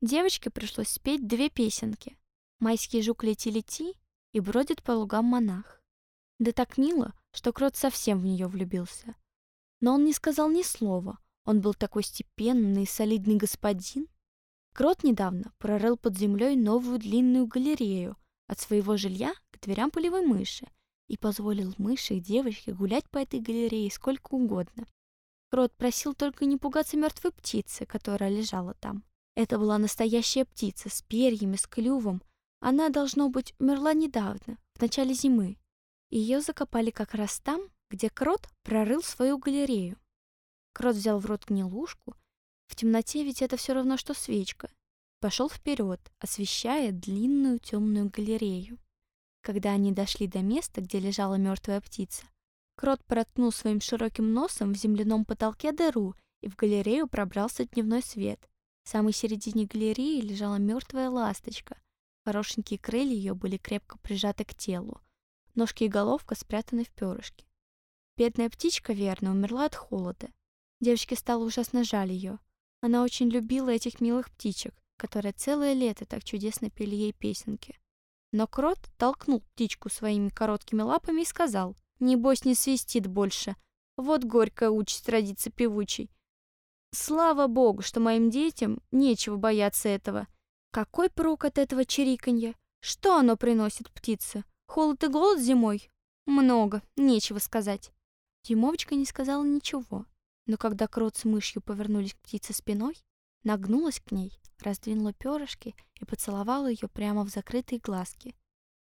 Девочке 0.01 0.51
пришлось 0.51 0.89
спеть 0.89 1.27
две 1.27 1.49
песенки. 1.51 2.17
«Майский 2.61 3.03
жук 3.03 3.25
лети-лети» 3.25 3.95
и 4.33 4.41
«Бродит 4.41 4.83
по 4.83 4.93
лугам 4.93 5.27
монах». 5.27 5.83
Да 6.39 6.53
так 6.53 6.79
мило, 6.79 7.15
что 7.33 7.53
Крот 7.53 7.77
совсем 7.77 8.19
в 8.19 8.25
нее 8.25 8.47
влюбился. 8.47 9.15
Но 9.81 9.95
он 9.95 10.05
не 10.05 10.13
сказал 10.13 10.51
ни 10.51 10.63
слова. 10.63 11.19
Он 11.45 11.61
был 11.61 11.75
такой 11.75 12.03
степенный 12.03 12.85
и 12.85 12.87
солидный 12.87 13.37
господин. 13.37 14.09
Крот 14.75 15.05
недавно 15.05 15.53
прорыл 15.59 15.97
под 15.97 16.17
землей 16.17 16.57
новую 16.57 16.99
длинную 16.99 17.47
галерею 17.47 18.17
от 18.47 18.61
своего 18.61 18.97
жилья 18.97 19.35
к 19.51 19.61
дверям 19.61 19.91
полевой 19.91 20.25
мыши 20.25 20.67
и 21.09 21.17
позволил 21.17 21.75
мыши 21.79 22.15
и 22.15 22.21
девочке 22.21 22.73
гулять 22.73 23.09
по 23.11 23.19
этой 23.19 23.41
галерее 23.41 23.91
сколько 23.91 24.35
угодно. 24.35 24.87
Крот 25.51 25.75
просил 25.77 26.15
только 26.15 26.47
не 26.47 26.57
пугаться 26.57 26.97
мертвой 26.97 27.33
птицы, 27.33 27.85
которая 27.85 28.31
лежала 28.31 28.75
там. 28.75 29.05
Это 29.35 29.59
была 29.59 29.79
настоящая 29.79 30.45
птица 30.45 30.89
с 30.89 31.03
перьями, 31.03 31.57
с 31.57 31.67
клювом. 31.67 32.23
Она, 32.65 32.91
должно 32.91 33.29
быть, 33.29 33.55
умерла 33.59 33.93
недавно, 33.93 34.57
в 34.75 34.81
начале 34.81 35.15
зимы. 35.15 35.59
Ее 36.11 36.41
закопали 36.41 36.91
как 36.91 37.13
раз 37.13 37.41
там, 37.41 37.61
где 37.91 38.09
Крот 38.09 38.49
прорыл 38.63 39.03
свою 39.03 39.37
галерею. 39.39 39.99
Крот 40.73 40.95
взял 40.95 41.19
в 41.19 41.27
рот 41.27 41.45
гнилушку. 41.45 42.15
В 42.69 42.77
темноте 42.77 43.25
ведь 43.25 43.43
это 43.43 43.57
все 43.57 43.73
равно, 43.73 43.97
что 43.97 44.15
свечка. 44.15 44.71
Пошел 45.19 45.51
вперед, 45.51 46.01
освещая 46.21 46.93
длинную 46.93 47.59
темную 47.59 48.09
галерею. 48.11 48.79
Когда 49.41 49.73
они 49.73 49.91
дошли 49.91 50.29
до 50.29 50.39
места, 50.39 50.83
где 50.83 51.01
лежала 51.01 51.35
мертвая 51.35 51.81
птица, 51.81 52.23
Крот 52.77 53.05
проткнул 53.05 53.51
своим 53.51 53.81
широким 53.81 54.33
носом 54.33 54.73
в 54.73 54.77
земляном 54.77 55.25
потолке 55.25 55.73
дыру, 55.73 56.15
и 56.43 56.49
в 56.49 56.55
галерею 56.55 57.09
пробрался 57.09 57.65
дневной 57.67 58.05
свет. 58.05 58.49
В 58.85 58.89
самой 58.89 59.13
середине 59.13 59.67
галереи 59.67 60.21
лежала 60.21 60.57
мертвая 60.57 61.11
ласточка. 61.11 61.77
Хорошенькие 62.25 62.79
крылья 62.79 63.15
ее 63.15 63.35
были 63.35 63.57
крепко 63.57 63.99
прижаты 63.99 64.45
к 64.45 64.55
телу. 64.55 65.01
Ножки 65.55 65.85
и 65.85 65.89
головка 65.89 66.35
спрятаны 66.35 66.85
в 66.85 66.91
перышке. 66.91 67.47
Бедная 68.17 68.49
птичка, 68.49 68.93
верно, 68.93 69.33
умерла 69.33 69.67
от 69.67 69.75
холода. 69.75 70.29
Девочке 70.81 71.17
стало 71.17 71.45
ужасно 71.45 71.85
жаль 71.85 72.13
ее. 72.13 72.39
Она 72.81 73.03
очень 73.03 73.29
любила 73.29 73.71
этих 73.71 74.01
милых 74.01 74.31
птичек, 74.31 74.75
которые 74.97 75.33
целое 75.33 75.73
лето 75.73 76.05
так 76.05 76.25
чудесно 76.25 76.71
пели 76.71 76.95
ей 76.95 77.13
песенки. 77.13 77.79
Но 78.33 78.47
крот 78.47 78.79
толкнул 78.97 79.41
птичку 79.41 79.91
своими 79.91 80.29
короткими 80.29 80.83
лапами 80.83 81.23
и 81.23 81.27
сказал, 81.27 81.77
«Небось 82.01 82.45
не 82.45 82.55
свистит 82.55 83.07
больше. 83.07 83.57
Вот 83.97 84.25
горькая 84.25 84.71
участь 84.71 85.09
родиться 85.09 85.51
певучей. 85.51 86.11
Слава 86.93 87.47
богу, 87.47 87.83
что 87.83 88.01
моим 88.01 88.31
детям 88.31 88.81
нечего 88.91 89.37
бояться 89.37 89.89
этого. 89.89 90.27
Какой 90.73 91.09
прок 91.09 91.45
от 91.45 91.59
этого 91.59 91.85
чириканья? 91.85 92.57
Что 92.81 93.17
оно 93.17 93.37
приносит 93.37 93.89
птице? 93.93 94.43
Холод 94.67 95.05
и 95.05 95.07
голод 95.07 95.41
зимой? 95.41 95.89
Много, 96.27 96.83
нечего 96.97 97.39
сказать». 97.39 97.93
Дюймовочка 98.43 98.97
не 98.97 99.05
сказала 99.05 99.45
ничего, 99.45 100.05
но 100.47 100.57
когда 100.57 100.89
крот 100.89 101.17
с 101.17 101.25
мышью 101.25 101.63
повернулись 101.63 102.15
к 102.15 102.19
птице 102.19 102.53
спиной, 102.53 102.97
нагнулась 103.45 104.01
к 104.01 104.11
ней 104.11 104.43
раздвинула 104.63 105.13
перышки 105.13 105.75
и 106.01 106.05
поцеловала 106.05 106.69
ее 106.69 106.89
прямо 106.89 107.25
в 107.25 107.29
закрытые 107.29 107.79
глазки. 107.79 108.35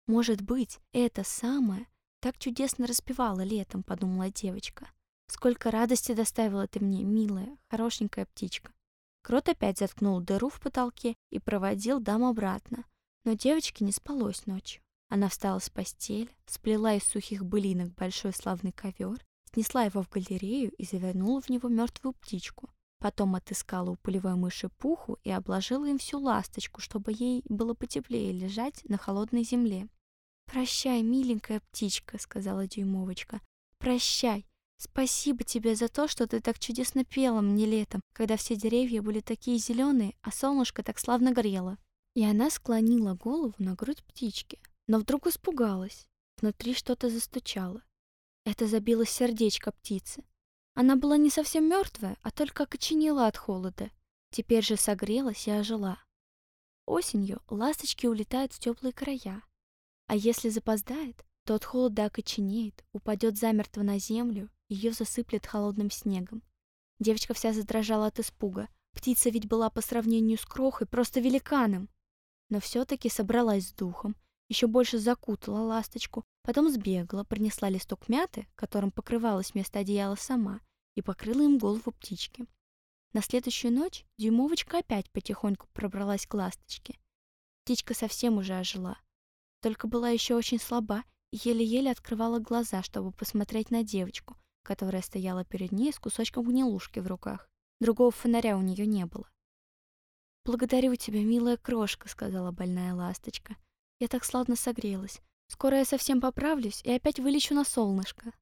«Может 0.08 0.42
быть, 0.42 0.80
это 0.92 1.24
самое 1.24 1.88
так 2.20 2.38
чудесно 2.38 2.88
распевала 2.88 3.42
летом»,— 3.42 3.84
подумала 3.84 4.30
девочка. 4.30 4.90
«Сколько 5.28 5.72
радости 5.72 6.14
доставила 6.14 6.68
ты 6.68 6.80
мне, 6.80 7.04
милая, 7.04 7.58
хорошенькая 7.70 8.26
птичка». 8.26 8.72
Крот 9.24 9.48
опять 9.48 9.80
заткнул 9.80 10.20
дыру 10.20 10.50
в 10.50 10.60
потолке 10.60 11.16
и 11.30 11.40
проводил 11.40 12.00
дам 12.00 12.24
обратно. 12.26 12.86
Но 13.24 13.34
девочке 13.34 13.86
не 13.86 13.94
спалось 13.94 14.46
ночью. 14.46 14.84
Она 15.08 15.30
встала 15.30 15.60
с 15.60 15.70
постели, 15.70 16.30
сплела 16.46 16.94
из 16.96 17.04
сухих 17.04 17.46
былинок 17.46 17.94
большой 17.96 18.34
славный 18.34 18.74
ковер, 18.74 19.26
снесла 19.54 19.84
его 19.84 20.04
в 20.04 20.10
галерею 20.10 20.72
и 20.72 20.84
завернула 20.84 21.40
в 21.40 21.50
него 21.50 21.70
мертвую 21.70 22.14
птичку. 22.14 22.70
Потом 23.00 23.36
отыскала 23.36 23.92
у 23.92 23.96
полевой 23.96 24.36
мыши 24.36 24.70
пуху 24.70 25.18
и 25.24 25.32
обложила 25.32 25.86
им 25.86 26.00
всю 26.00 26.20
ласточку, 26.20 26.82
чтобы 26.82 27.14
ей 27.14 27.44
было 27.46 27.74
потеплее 27.74 28.34
лежать 28.34 28.84
на 28.90 28.98
холодной 28.98 29.44
земле. 29.44 29.88
«Прощай, 30.46 31.02
миленькая 31.02 31.62
птичка»,— 31.62 32.18
сказала 32.20 32.68
дюймовочка. 32.68 33.40
«Прощай. 33.78 34.46
Спасибо 34.84 35.46
тебе 35.46 35.76
за 35.76 35.88
то, 35.88 36.10
что 36.10 36.28
ты 36.28 36.42
так 36.42 36.60
чудесно 36.60 37.06
пела 37.06 37.40
мне 37.40 37.66
летом, 37.66 38.02
когда 38.12 38.36
все 38.36 38.58
деревья 38.58 39.02
были 39.02 39.22
такие 39.22 39.58
зеленые, 39.58 40.14
а 40.22 40.30
солнышко 40.30 40.84
так 40.84 41.00
славно 41.00 41.32
грело». 41.32 41.78
И 42.16 42.26
она 42.26 42.50
склонила 42.50 43.14
голову 43.14 43.54
на 43.60 43.76
грудь 43.76 44.04
птички, 44.04 44.60
но 44.88 45.00
вдруг 45.00 45.28
испугалась. 45.28 46.10
Внутри 46.42 46.74
что-то 46.74 47.10
застучало. 47.10 47.82
Это 48.46 48.68
забилось 48.68 49.10
сердечко 49.10 49.72
птицы. 49.72 50.26
Она 50.74 50.98
была 50.98 51.16
не 51.16 51.30
совсем 51.30 51.70
мертвая, 51.70 52.18
а 52.22 52.30
только 52.30 52.64
окоченела 52.64 53.28
от 53.28 53.38
холода. 53.38 53.90
Теперь 54.32 54.66
же 54.66 54.76
согрелась 54.76 55.48
и 55.48 55.52
ожила. 55.52 55.98
Осенью 56.86 57.42
ласточки 57.50 58.06
улетают 58.06 58.52
в 58.52 58.60
теплые 58.60 58.92
края. 58.92 59.44
А 60.08 60.16
если 60.18 60.50
запоздает, 60.50 61.24
то 61.46 61.56
от 61.56 61.64
холода 61.64 62.06
окоченеет, 62.06 62.84
упадет 62.92 63.38
замертво 63.38 63.82
на 63.84 63.98
землю, 63.98 64.50
ее 64.70 64.92
засыплет 64.92 65.46
холодным 65.46 65.92
снегом. 65.92 66.44
Девочка 67.00 67.34
вся 67.34 67.54
задрожала 67.54 68.08
от 68.08 68.20
испуга. 68.20 68.70
Птица 68.94 69.30
ведь 69.30 69.48
была 69.48 69.70
по 69.70 69.82
сравнению 69.82 70.38
с 70.38 70.46
крохой 70.46 70.88
просто 70.88 71.20
великаном. 71.20 71.90
Но 72.50 72.60
все-таки 72.60 73.10
собралась 73.10 73.70
с 73.70 73.74
духом, 73.74 74.16
еще 74.48 74.68
больше 74.68 75.00
закутала 75.00 75.60
ласточку, 75.60 76.26
Потом 76.44 76.70
сбегала, 76.70 77.24
принесла 77.24 77.70
листок 77.70 78.10
мяты, 78.10 78.48
которым 78.56 78.92
покрывалась 78.92 79.54
вместо 79.54 79.80
одеяла 79.80 80.16
сама, 80.16 80.60
и 80.96 81.02
покрыла 81.02 81.42
им 81.42 81.58
голову 81.58 81.92
птички. 81.92 82.46
На 83.14 83.22
следующую 83.22 83.74
ночь 83.74 84.06
дюймовочка 84.18 84.80
опять 84.80 85.10
потихоньку 85.12 85.68
пробралась 85.72 86.28
к 86.28 86.34
ласточке. 86.34 87.00
Птичка 87.64 87.94
совсем 87.94 88.38
уже 88.38 88.56
ожила, 88.56 88.98
только 89.62 89.88
была 89.88 90.10
еще 90.10 90.36
очень 90.36 90.60
слаба 90.60 91.06
и 91.32 91.40
еле-еле 91.46 91.92
открывала 91.92 92.40
глаза, 92.40 92.84
чтобы 92.84 93.14
посмотреть 93.14 93.72
на 93.72 93.84
девочку, 93.84 94.36
которая 94.64 95.02
стояла 95.02 95.46
перед 95.46 95.72
ней 95.72 95.94
с 95.94 96.00
кусочком 96.00 96.46
гнилушки 96.46 97.00
в 97.00 97.08
руках. 97.08 97.48
Другого 97.80 98.12
фонаря 98.12 98.58
у 98.58 98.62
нее 98.62 98.86
не 98.86 99.06
было. 99.06 99.30
«Благодарю 100.46 100.96
тебя, 100.96 101.24
милая 101.24 101.58
крошка»,— 101.58 102.08
сказала 102.10 102.52
больная 102.52 102.94
ласточка. 102.94 103.56
«Я 104.00 104.08
так 104.08 104.26
славно 104.26 104.56
согрелась. 104.56 105.22
Скоро 105.48 105.78
я 105.78 105.86
совсем 105.86 106.20
поправлюсь 106.20 106.82
и 106.84 106.92
опять 106.92 107.20
вылечу 107.20 107.54
на 107.54 107.64
солнышко. 107.64 108.34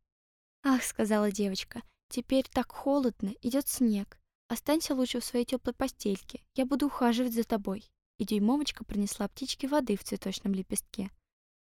Ах, 0.63 0.83
сказала 0.83 1.31
девочка, 1.31 1.81
теперь 2.07 2.45
так 2.49 2.71
холодно, 2.71 3.33
идет 3.41 3.67
снег. 3.67 4.19
Останься 4.47 4.95
лучше 4.95 5.19
в 5.19 5.25
своей 5.25 5.45
теплой 5.45 5.73
постельке. 5.73 6.43
Я 6.55 6.65
буду 6.65 6.87
ухаживать 6.87 7.33
за 7.33 7.43
тобой. 7.43 7.89
И 8.17 8.25
дюймовочка 8.25 8.85
принесла 8.85 9.27
птичке 9.27 9.67
воды 9.67 9.97
в 9.97 10.03
цветочном 10.03 10.53
лепестке. 10.53 11.09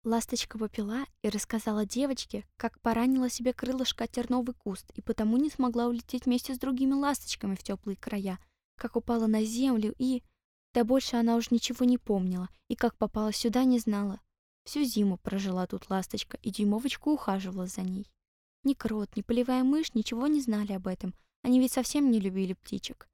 Ласточка 0.06 0.60
попила 0.60 1.04
и 1.24 1.30
рассказала 1.30 1.84
девочке, 1.84 2.46
как 2.58 2.80
поранила 2.82 3.28
себе 3.28 3.54
крылышко 3.54 4.08
терновый 4.08 4.54
куст 4.54 4.92
и 4.94 5.02
потому 5.02 5.38
не 5.38 5.50
смогла 5.50 5.88
улететь 5.88 6.26
вместе 6.26 6.54
с 6.54 6.60
другими 6.60 6.94
ласточками 6.94 7.56
в 7.56 7.64
теплые 7.64 7.98
края, 7.98 8.38
как 8.78 8.96
упала 8.96 9.26
на 9.26 9.44
землю 9.44 9.96
и... 9.98 10.22
Да 10.76 10.84
больше 10.84 11.16
она 11.16 11.36
уж 11.38 11.50
ничего 11.50 11.86
не 11.86 11.98
помнила, 11.98 12.50
и 12.68 12.76
как 12.76 12.96
попала 12.98 13.34
сюда, 13.34 13.64
не 13.64 13.80
знала. 13.80 14.22
Всю 14.64 14.84
зиму 14.84 15.18
прожила 15.18 15.66
тут 15.66 15.90
ласточка, 15.90 16.38
и 16.44 16.52
дюймовочка 16.52 17.08
ухаживала 17.08 17.66
за 17.66 17.82
ней. 17.82 18.12
Ни 18.64 18.76
крот, 18.76 19.16
ни 19.16 19.24
полевая 19.24 19.64
мышь 19.64 19.96
ничего 19.96 20.28
не 20.28 20.40
знали 20.40 20.74
об 20.74 20.86
этом. 20.86 21.16
Они 21.42 21.60
ведь 21.60 21.72
совсем 21.72 22.12
не 22.12 22.20
любили 22.20 22.54
птичек. 22.54 23.08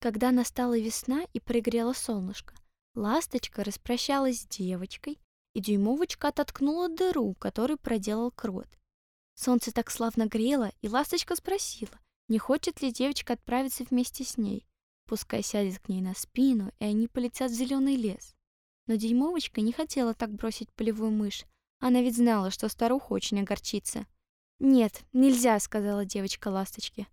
Когда 0.00 0.30
настала 0.30 0.78
весна 0.78 1.24
и 1.32 1.40
пригрело 1.40 1.94
солнышко, 1.94 2.54
ласточка 2.94 3.64
распрощалась 3.64 4.42
с 4.42 4.46
девочкой, 4.46 5.18
и 5.58 5.60
дюймовочка 5.60 6.28
ототкнула 6.28 6.88
дыру, 6.88 7.34
которую 7.34 7.78
проделал 7.78 8.30
крот. 8.30 8.68
Солнце 9.34 9.72
так 9.72 9.90
славно 9.90 10.26
грело, 10.26 10.70
и 10.82 10.88
ласточка 10.88 11.34
спросила, 11.34 11.98
не 12.28 12.38
хочет 12.38 12.80
ли 12.80 12.92
девочка 12.92 13.32
отправиться 13.32 13.82
вместе 13.82 14.22
с 14.22 14.38
ней. 14.38 14.68
Пускай 15.06 15.42
сядет 15.42 15.80
к 15.80 15.88
ней 15.88 16.00
на 16.00 16.14
спину, 16.14 16.70
и 16.78 16.84
они 16.84 17.08
полетят 17.08 17.50
в 17.50 17.54
зеленый 17.54 17.96
лес. 17.96 18.36
Но 18.86 18.94
дюймовочка 18.94 19.60
не 19.60 19.72
хотела 19.72 20.14
так 20.14 20.32
бросить 20.32 20.72
полевую 20.74 21.10
мышь. 21.10 21.44
Она 21.80 22.02
ведь 22.02 22.16
знала, 22.16 22.52
что 22.52 22.68
старуха 22.68 23.12
очень 23.12 23.40
огорчится. 23.40 24.06
«Нет, 24.60 25.02
нельзя»,— 25.12 25.58
сказала 25.60 26.04
девочка 26.04 26.48
ласточке. 26.48 27.08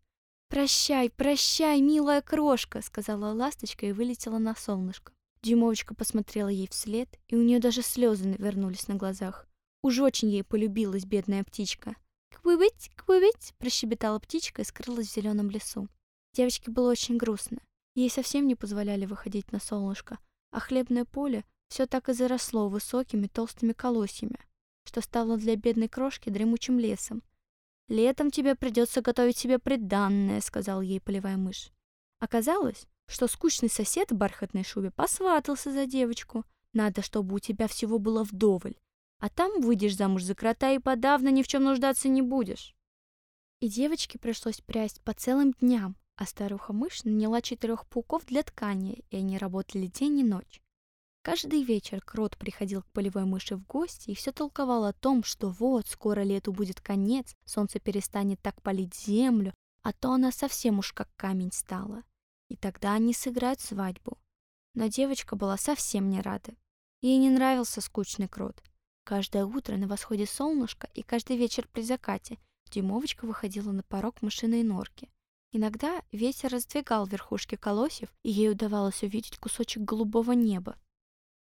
«Прощай, 0.49 1.09
прощай, 1.09 1.81
милая 1.81 2.21
крошка»,— 2.21 2.81
сказала 2.83 3.33
ласточка 3.33 3.87
и 3.87 3.91
вылетела 3.91 4.37
на 4.37 4.55
солнышко. 4.55 5.14
Дюймовочка 5.45 5.93
посмотрела 5.93 6.47
ей 6.47 6.67
вслед, 6.67 7.07
и 7.27 7.35
у 7.35 7.43
нее 7.43 7.59
даже 7.59 7.83
слезы 7.83 8.25
навернулись 8.29 8.87
на 8.87 8.95
глазах. 8.95 9.47
Уж 9.83 9.99
очень 9.99 10.31
ей 10.31 10.43
полюбилась 10.43 11.05
бедная 11.05 11.43
птичка. 11.43 11.95
«Квыбыть, 12.33 12.89
квыбыть!»– 12.95 13.53
прощебетала 13.59 14.17
птичка 14.17 14.63
и 14.63 14.65
скрылась 14.65 15.07
в 15.07 15.13
зеленом 15.13 15.51
лесу. 15.51 15.87
Девочке 16.33 16.71
было 16.71 16.89
очень 16.89 17.17
грустно. 17.17 17.59
Ей 17.93 18.09
совсем 18.09 18.47
не 18.47 18.55
позволяли 18.55 19.05
выходить 19.05 19.51
на 19.51 19.59
солнышко, 19.59 20.17
а 20.49 20.59
хлебное 20.59 21.05
поле 21.05 21.45
все 21.67 21.85
так 21.85 22.09
и 22.09 22.13
заросло 22.13 22.67
высокими 22.67 23.27
толстыми 23.27 23.73
колосьями, 23.73 24.39
что 24.83 25.01
стало 25.01 25.37
для 25.37 25.55
бедной 25.55 25.89
крошки 25.89 26.31
дремучим 26.31 26.79
лесом. 26.79 27.21
«Летом 27.87 28.31
тебе 28.31 28.55
придется 28.55 29.01
готовить 29.01 29.37
себе 29.37 29.59
приданное»,— 29.59 30.41
сказал 30.41 30.81
ей 30.81 30.99
полевая 30.99 31.37
мышь. 31.37 31.69
Оказалось, 32.17 32.87
что 33.07 33.27
скучный 33.27 33.69
сосед 33.69 34.12
в 34.12 34.15
бархатной 34.15 34.63
шубе 34.63 34.91
посватался 34.91 35.71
за 35.71 35.85
девочку. 35.85 36.45
Надо, 36.74 37.01
чтобы 37.01 37.35
у 37.35 37.39
тебя 37.39 37.67
всего 37.67 38.00
было 38.00 38.24
вдоволь. 38.24 38.75
А 39.19 39.29
там 39.29 39.62
выйдешь 39.62 39.95
замуж 39.95 40.24
за 40.24 40.35
крота 40.35 40.71
и 40.71 40.79
подавно 40.79 41.29
ни 41.29 41.41
в 41.41 41.47
чем 41.47 41.63
нуждаться 41.63 42.09
не 42.09 42.21
будешь. 42.21 42.75
И 43.62 43.69
девочке 43.69 44.19
пришлось 44.19 44.62
прясть 44.62 45.01
по 45.01 45.13
целым 45.13 45.53
дням, 45.53 45.95
а 46.17 46.25
старуха-мышь 46.25 47.03
наняла 47.03 47.41
четырех 47.41 47.88
пауков 47.88 48.25
для 48.25 48.43
ткани, 48.43 49.05
и 49.09 49.17
они 49.17 49.38
работали 49.38 49.88
день 49.88 50.19
и 50.19 50.24
ночь. 50.24 50.62
Каждый 51.25 51.63
вечер 51.63 52.01
крот 52.01 52.38
приходил 52.38 52.83
к 52.83 52.91
полевой 52.91 53.25
мыши 53.25 53.55
в 53.55 53.65
гости 53.65 54.12
и 54.12 54.15
все 54.15 54.31
толковал 54.31 54.85
о 54.85 54.93
том, 54.93 55.24
что 55.24 55.50
вот, 55.50 55.88
скоро 55.88 56.21
лету 56.21 56.51
будет 56.53 56.81
конец, 56.81 57.33
солнце 57.45 57.79
перестанет 57.79 58.39
так 58.41 58.62
палить 58.62 58.93
землю, 58.93 59.53
а 59.81 59.91
то 59.93 60.12
она 60.12 60.31
совсем 60.31 60.79
уж 60.79 60.93
как 60.93 61.09
камень 61.15 61.51
стала. 61.51 62.03
И 62.55 62.57
тогда 62.57 62.93
они 62.93 63.13
сыграют 63.13 63.59
свадьбу. 63.59 64.17
Но 64.75 64.88
девочка 64.88 65.35
была 65.35 65.57
совсем 65.57 66.09
не 66.09 66.21
рада. 66.21 66.55
Ей 67.01 67.17
не 67.17 67.29
нравился 67.29 67.81
скучный 67.81 68.29
крот. 68.29 68.63
Каждое 69.03 69.45
утро 69.45 69.75
на 69.75 69.89
восходе 69.89 70.25
солнышка 70.25 70.89
и 70.93 71.01
каждый 71.01 71.35
вечер 71.35 71.67
при 71.67 71.81
закате 71.81 72.38
Дюймовочка 72.71 73.25
выходила 73.25 73.74
на 73.74 73.83
порог 73.83 74.21
мышиной 74.21 74.63
норки. 74.63 75.12
Иногда 75.51 76.01
ветер 76.13 76.50
раздвигал 76.50 77.05
верхушки 77.05 77.55
колосьев, 77.55 78.07
и 78.24 78.31
ей 78.31 78.51
удавалось 78.51 79.03
увидеть 79.03 79.38
кусочек 79.38 79.83
голубого 79.83 80.31
неба. 80.31 80.77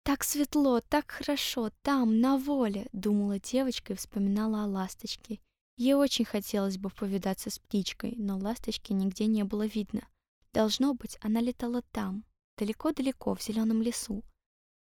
«Так 0.04 0.26
светло, 0.26 0.82
так 0.82 1.12
хорошо, 1.12 1.72
там, 1.82 2.20
на 2.20 2.38
воле!»— 2.38 2.90
думала 2.92 3.40
девочка 3.40 3.94
и 3.94 3.96
вспоминала 3.96 4.66
о 4.66 4.68
ласточке. 4.68 5.40
Ей 5.78 5.94
очень 5.94 6.26
хотелось 6.26 6.78
бы 6.78 6.90
повидаться 6.90 7.50
с 7.50 7.58
птичкой, 7.58 8.16
но 8.18 8.38
ласточки 8.38 8.92
нигде 8.92 9.28
не 9.28 9.46
было 9.46 9.66
видно— 9.66 10.06
Должно 10.54 10.94
быть, 10.94 11.18
она 11.22 11.42
летала 11.42 11.84
там, 11.92 12.26
далеко-далеко, 12.58 13.36
в 13.36 13.42
зеленом 13.42 13.82
лесу. 13.82 14.24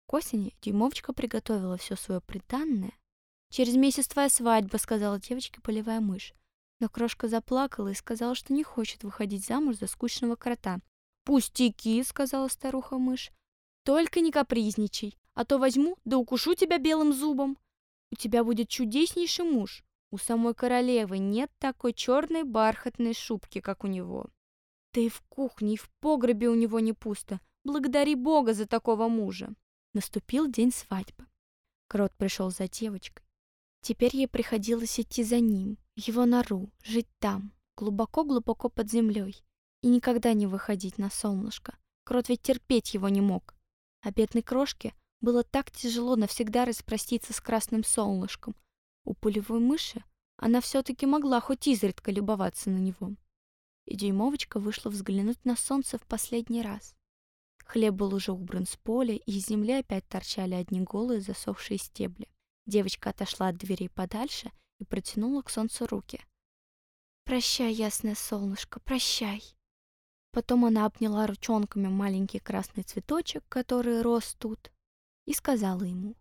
К 0.06 0.14
осени 0.14 0.56
Дюймовочка 0.62 1.12
приготовила 1.12 1.76
все 1.76 1.94
свое 1.94 2.22
приданное. 2.22 2.92
«Через 3.50 3.74
месяц 3.76 4.08
твоя 4.08 4.30
свадьба»,— 4.30 4.76
сказала 4.78 5.20
девочке 5.20 5.60
полевая 5.60 6.00
мышь. 6.00 6.32
Но 6.80 6.88
крошка 6.88 7.28
заплакала 7.28 7.88
и 7.88 7.94
сказала, 7.94 8.34
что 8.34 8.54
не 8.54 8.62
хочет 8.62 9.04
выходить 9.04 9.44
замуж 9.44 9.76
за 9.76 9.86
скучного 9.86 10.36
крота. 10.36 10.80
«Пустяки»,— 11.24 12.02
сказала 12.04 12.48
старуха-мышь. 12.48 13.30
«Только 13.84 14.20
не 14.20 14.32
капризничай, 14.32 15.18
а 15.34 15.44
то 15.44 15.58
возьму 15.58 15.96
да 16.04 16.16
укушу 16.16 16.54
тебя 16.54 16.78
белым 16.78 17.12
зубом. 17.12 17.58
У 18.10 18.16
тебя 18.16 18.44
будет 18.44 18.68
чудеснейший 18.68 19.44
муж. 19.44 19.84
У 20.10 20.16
самой 20.16 20.54
королевы 20.54 21.18
нет 21.18 21.50
такой 21.58 21.92
черной 21.92 22.44
бархатной 22.44 23.12
шубки, 23.12 23.60
как 23.60 23.84
у 23.84 23.88
него». 23.88 24.30
Да 24.94 25.00
и 25.00 25.08
в 25.08 25.20
кухне, 25.28 25.74
и 25.74 25.76
в 25.76 25.90
погребе 26.00 26.48
у 26.48 26.54
него 26.54 26.80
не 26.80 26.92
пусто. 26.92 27.40
Благодари 27.64 28.14
Бога 28.14 28.54
за 28.54 28.66
такого 28.66 29.08
мужа. 29.08 29.54
Наступил 29.92 30.50
день 30.50 30.72
свадьбы. 30.72 31.26
Крот 31.88 32.12
пришел 32.16 32.50
за 32.50 32.68
девочкой. 32.68 33.26
Теперь 33.82 34.14
ей 34.16 34.28
приходилось 34.28 34.98
идти 34.98 35.22
за 35.22 35.40
ним, 35.40 35.78
его 35.96 36.26
нору, 36.26 36.70
жить 36.82 37.08
там, 37.18 37.52
глубоко-глубоко 37.76 38.68
под 38.68 38.90
землей, 38.90 39.42
и 39.82 39.88
никогда 39.88 40.32
не 40.32 40.46
выходить 40.46 40.98
на 40.98 41.10
солнышко. 41.10 41.76
Крот 42.04 42.28
ведь 42.28 42.42
терпеть 42.42 42.94
его 42.94 43.08
не 43.08 43.20
мог. 43.20 43.54
А 44.02 44.10
бедной 44.10 44.42
крошке 44.42 44.94
было 45.20 45.44
так 45.44 45.70
тяжело 45.70 46.16
навсегда 46.16 46.64
распроститься 46.64 47.32
с 47.32 47.40
красным 47.40 47.84
солнышком. 47.84 48.56
У 49.04 49.14
полевой 49.14 49.60
мыши 49.60 50.02
она 50.36 50.60
все-таки 50.60 51.06
могла 51.06 51.40
хоть 51.40 51.66
изредка 51.66 52.10
любоваться 52.10 52.70
на 52.70 52.78
него 52.78 53.12
и 53.88 53.96
дюймовочка 53.96 54.60
вышла 54.60 54.90
взглянуть 54.90 55.42
на 55.44 55.56
солнце 55.56 55.98
в 55.98 56.02
последний 56.02 56.62
раз. 56.62 56.94
Хлеб 57.64 57.94
был 57.94 58.14
уже 58.14 58.32
убран 58.32 58.66
с 58.66 58.76
поля, 58.76 59.14
и 59.14 59.32
из 59.32 59.46
земли 59.46 59.72
опять 59.72 60.06
торчали 60.08 60.54
одни 60.54 60.80
голые 60.80 61.20
засохшие 61.20 61.78
стебли. 61.78 62.28
Девочка 62.66 63.10
отошла 63.10 63.48
от 63.48 63.56
дверей 63.56 63.88
подальше 63.88 64.52
и 64.78 64.84
протянула 64.84 65.42
к 65.42 65.50
солнцу 65.50 65.86
руки. 65.86 66.20
«Прощай, 67.24 67.72
ясное 67.72 68.14
солнышко, 68.14 68.80
прощай!» 68.80 69.42
Потом 70.32 70.66
она 70.66 70.84
обняла 70.84 71.26
ручонками 71.26 71.88
маленький 71.88 72.38
красный 72.38 72.82
цветочек, 72.82 73.42
который 73.48 74.02
рос 74.02 74.34
тут, 74.38 74.70
и 75.24 75.32
сказала 75.32 75.82
ему. 75.82 76.14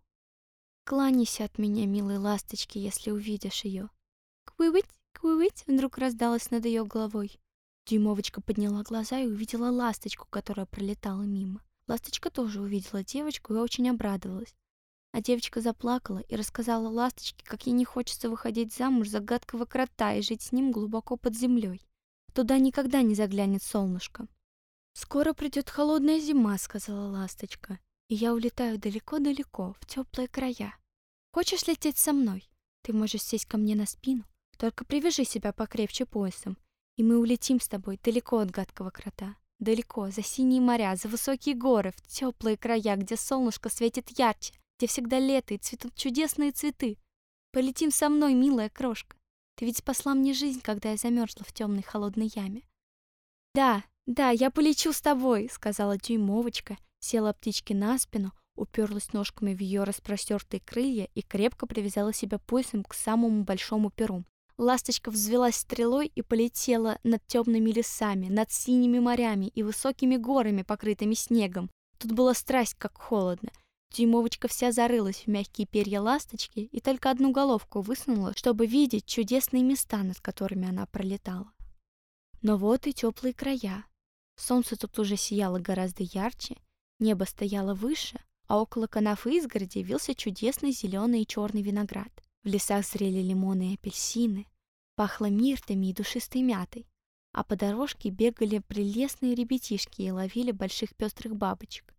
«Кланяйся 0.84 1.44
от 1.44 1.58
меня, 1.58 1.86
милой 1.86 2.16
ласточки, 2.16 2.78
если 2.78 3.10
увидишь 3.10 3.64
ее». 3.64 3.90
«Квывыть, 4.44 4.88
квывыть!» 5.12 5.64
вдруг 5.66 5.98
раздалось 5.98 6.50
над 6.50 6.64
ее 6.64 6.84
головой. 6.86 7.38
Дюймовочка 7.88 8.42
подняла 8.42 8.82
глаза 8.82 9.18
и 9.18 9.26
увидела 9.26 9.70
ласточку, 9.70 10.26
которая 10.28 10.66
пролетала 10.66 11.22
мимо. 11.22 11.62
Ласточка 11.86 12.28
тоже 12.28 12.60
увидела 12.60 13.02
девочку 13.02 13.54
и 13.54 13.56
очень 13.56 13.88
обрадовалась. 13.88 14.54
А 15.12 15.22
девочка 15.22 15.62
заплакала 15.62 16.18
и 16.18 16.36
рассказала 16.36 16.88
ласточке, 16.88 17.42
как 17.46 17.66
ей 17.66 17.72
не 17.72 17.86
хочется 17.86 18.28
выходить 18.28 18.74
замуж 18.74 19.08
за 19.08 19.20
гадкого 19.20 19.64
крота 19.64 20.12
и 20.12 20.20
жить 20.20 20.42
с 20.42 20.52
ним 20.52 20.70
глубоко 20.70 21.16
под 21.16 21.34
землей. 21.34 21.80
Туда 22.34 22.58
никогда 22.58 23.00
не 23.00 23.14
заглянет 23.14 23.62
солнышко. 23.62 24.28
«Скоро 24.92 25.32
придет 25.32 25.70
холодная 25.70 26.20
зима»,— 26.20 26.58
сказала 26.58 27.08
ласточка, 27.10 27.78
«и 28.08 28.14
я 28.14 28.34
улетаю 28.34 28.78
далеко-далеко, 28.78 29.74
в 29.80 29.86
теплые 29.86 30.28
края. 30.28 30.76
Хочешь 31.32 31.66
лететь 31.66 31.96
со 31.96 32.12
мной? 32.12 32.50
Ты 32.82 32.92
можешь 32.92 33.22
сесть 33.22 33.46
ко 33.46 33.56
мне 33.56 33.74
на 33.74 33.86
спину, 33.86 34.24
только 34.58 34.84
привяжи 34.84 35.24
себя 35.24 35.54
покрепче 35.54 36.04
поясом, 36.04 36.58
и 36.98 37.04
мы 37.04 37.16
улетим 37.16 37.60
с 37.60 37.68
тобой 37.68 37.98
далеко 38.02 38.38
от 38.38 38.50
гадкого 38.50 38.90
крота. 38.90 39.36
Далеко, 39.60 40.10
за 40.10 40.22
синие 40.22 40.60
моря, 40.60 40.94
за 40.96 41.08
высокие 41.08 41.54
горы, 41.54 41.92
в 41.92 42.02
теплые 42.02 42.56
края, 42.56 42.96
где 42.96 43.16
солнышко 43.16 43.70
светит 43.70 44.18
ярче, 44.18 44.52
где 44.76 44.88
всегда 44.88 45.20
лето 45.20 45.54
и 45.54 45.58
цветут 45.58 45.94
чудесные 45.94 46.50
цветы. 46.50 46.98
Полетим 47.52 47.92
со 47.92 48.08
мной, 48.08 48.34
милая 48.34 48.68
крошка. 48.68 49.16
Ты 49.56 49.64
ведь 49.64 49.78
спасла 49.78 50.14
мне 50.14 50.34
жизнь, 50.34 50.60
когда 50.60 50.90
я 50.90 50.96
замерзла 50.96 51.44
в 51.44 51.52
темной 51.52 51.82
холодной 51.82 52.30
яме. 52.34 52.64
Да, 53.54 53.84
да, 54.06 54.30
я 54.30 54.50
полечу 54.50 54.92
с 54.92 55.00
тобой, 55.00 55.48
сказала 55.52 55.98
дюймовочка, 55.98 56.78
села 56.98 57.32
птичке 57.32 57.76
на 57.76 57.96
спину, 57.98 58.32
уперлась 58.56 59.12
ножками 59.12 59.54
в 59.54 59.60
ее 59.60 59.84
распростертые 59.84 60.60
крылья 60.60 61.08
и 61.14 61.22
крепко 61.22 61.66
привязала 61.66 62.12
себя 62.12 62.38
поясом 62.38 62.82
к 62.82 62.94
самому 62.94 63.44
большому 63.44 63.90
перу. 63.90 64.24
Ласточка 64.58 65.12
взвелась 65.12 65.54
стрелой 65.54 66.10
и 66.12 66.20
полетела 66.20 66.98
над 67.04 67.24
темными 67.28 67.70
лесами, 67.70 68.26
над 68.26 68.50
синими 68.50 68.98
морями 68.98 69.46
и 69.54 69.62
высокими 69.62 70.16
горами, 70.16 70.62
покрытыми 70.62 71.14
снегом. 71.14 71.70
Тут 71.98 72.10
была 72.10 72.34
страсть, 72.34 72.74
как 72.74 72.98
холодно. 72.98 73.50
Дюймовочка 73.94 74.48
вся 74.48 74.72
зарылась 74.72 75.22
в 75.22 75.26
мягкие 75.28 75.66
перья 75.66 76.00
ласточки 76.00 76.60
и 76.60 76.80
только 76.80 77.10
одну 77.10 77.30
головку 77.30 77.80
высунула, 77.80 78.34
чтобы 78.36 78.66
видеть 78.66 79.06
чудесные 79.06 79.62
места, 79.62 79.98
над 80.02 80.20
которыми 80.20 80.68
она 80.68 80.86
пролетала. 80.86 81.50
Но 82.42 82.56
вот 82.56 82.86
и 82.88 82.92
теплые 82.92 83.34
края. 83.34 83.86
Солнце 84.36 84.76
тут 84.76 84.98
уже 84.98 85.16
сияло 85.16 85.60
гораздо 85.60 86.02
ярче, 86.02 86.56
небо 86.98 87.24
стояло 87.24 87.74
выше, 87.74 88.20
а 88.48 88.60
около 88.60 88.88
канавы 88.88 89.36
изгороди 89.36 89.78
вился 89.78 90.14
чудесный 90.14 90.72
зеленый 90.72 91.22
и 91.22 91.26
черный 91.26 91.62
виноград. 91.62 92.10
В 92.44 92.48
лесах 92.48 92.86
зрели 92.86 93.22
лимоны 93.22 93.72
и 93.72 93.74
апельсины, 93.74 94.46
пахло 94.94 95.26
миртами 95.26 95.86
и 95.86 95.92
душистой 95.92 96.42
мятой, 96.42 96.86
а 97.32 97.44
по 97.44 97.56
дорожке 97.56 98.10
бегали 98.10 98.58
прелестные 98.58 99.34
ребятишки 99.34 100.02
и 100.02 100.10
ловили 100.10 100.50
больших 100.50 100.94
пестрых 100.96 101.36
бабочек. 101.36 101.94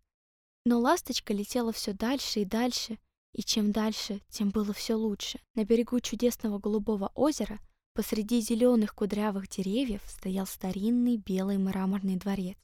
Но 0.64 0.78
ласточка 0.78 1.32
летела 1.32 1.72
все 1.72 1.92
дальше 1.92 2.40
и 2.40 2.44
дальше, 2.44 2.98
и 3.32 3.42
чем 3.42 3.72
дальше, 3.72 4.20
тем 4.28 4.50
было 4.50 4.72
все 4.72 4.94
лучше. 4.94 5.40
На 5.54 5.64
берегу 5.64 6.00
чудесного 6.00 6.58
голубого 6.58 7.12
озера, 7.14 7.58
посреди 7.94 8.40
зеленых 8.40 8.94
кудрявых 8.94 9.48
деревьев, 9.48 10.02
стоял 10.06 10.46
старинный 10.46 11.16
белый 11.16 11.58
мраморный 11.58 12.16
дворец. 12.16 12.58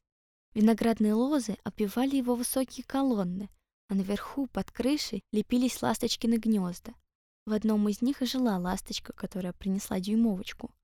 Виноградные 0.55 1.15
лозы 1.15 1.57
обвивали 1.65 2.17
его 2.17 2.35
высокие 2.35 2.85
колонны, 2.85 3.49
а 3.89 3.95
наверху, 3.95 4.47
под 4.49 4.71
крышей, 4.71 5.23
лепились 5.33 5.81
ласточкины 5.83 6.37
гнезда. 6.37 6.95
В 7.47 7.53
одном 7.53 7.89
из 7.89 8.03
них 8.03 8.23
и 8.23 8.27
жила 8.27 8.59
ласточка, 8.59 9.13
которая 9.13 9.53
принесла 9.53 10.01
дюймовочку. 10.01 10.75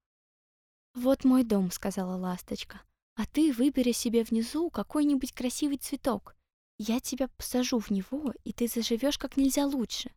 «Вот 0.94 1.24
мой 1.24 1.42
дом»,— 1.42 1.70
сказала 1.72 2.16
ласточка. 2.16 2.82
«А 3.16 3.26
ты 3.26 3.52
выбери 3.52 3.90
себе 3.90 4.22
внизу 4.22 4.70
какой-нибудь 4.70 5.32
красивый 5.32 5.78
цветок. 5.78 6.36
Я 6.78 7.00
тебя 7.00 7.28
посажу 7.28 7.80
в 7.80 7.90
него, 7.90 8.32
и 8.44 8.52
ты 8.52 8.68
заживешь 8.68 9.18
как 9.18 9.36
нельзя 9.36 9.66
лучше». 9.66 10.12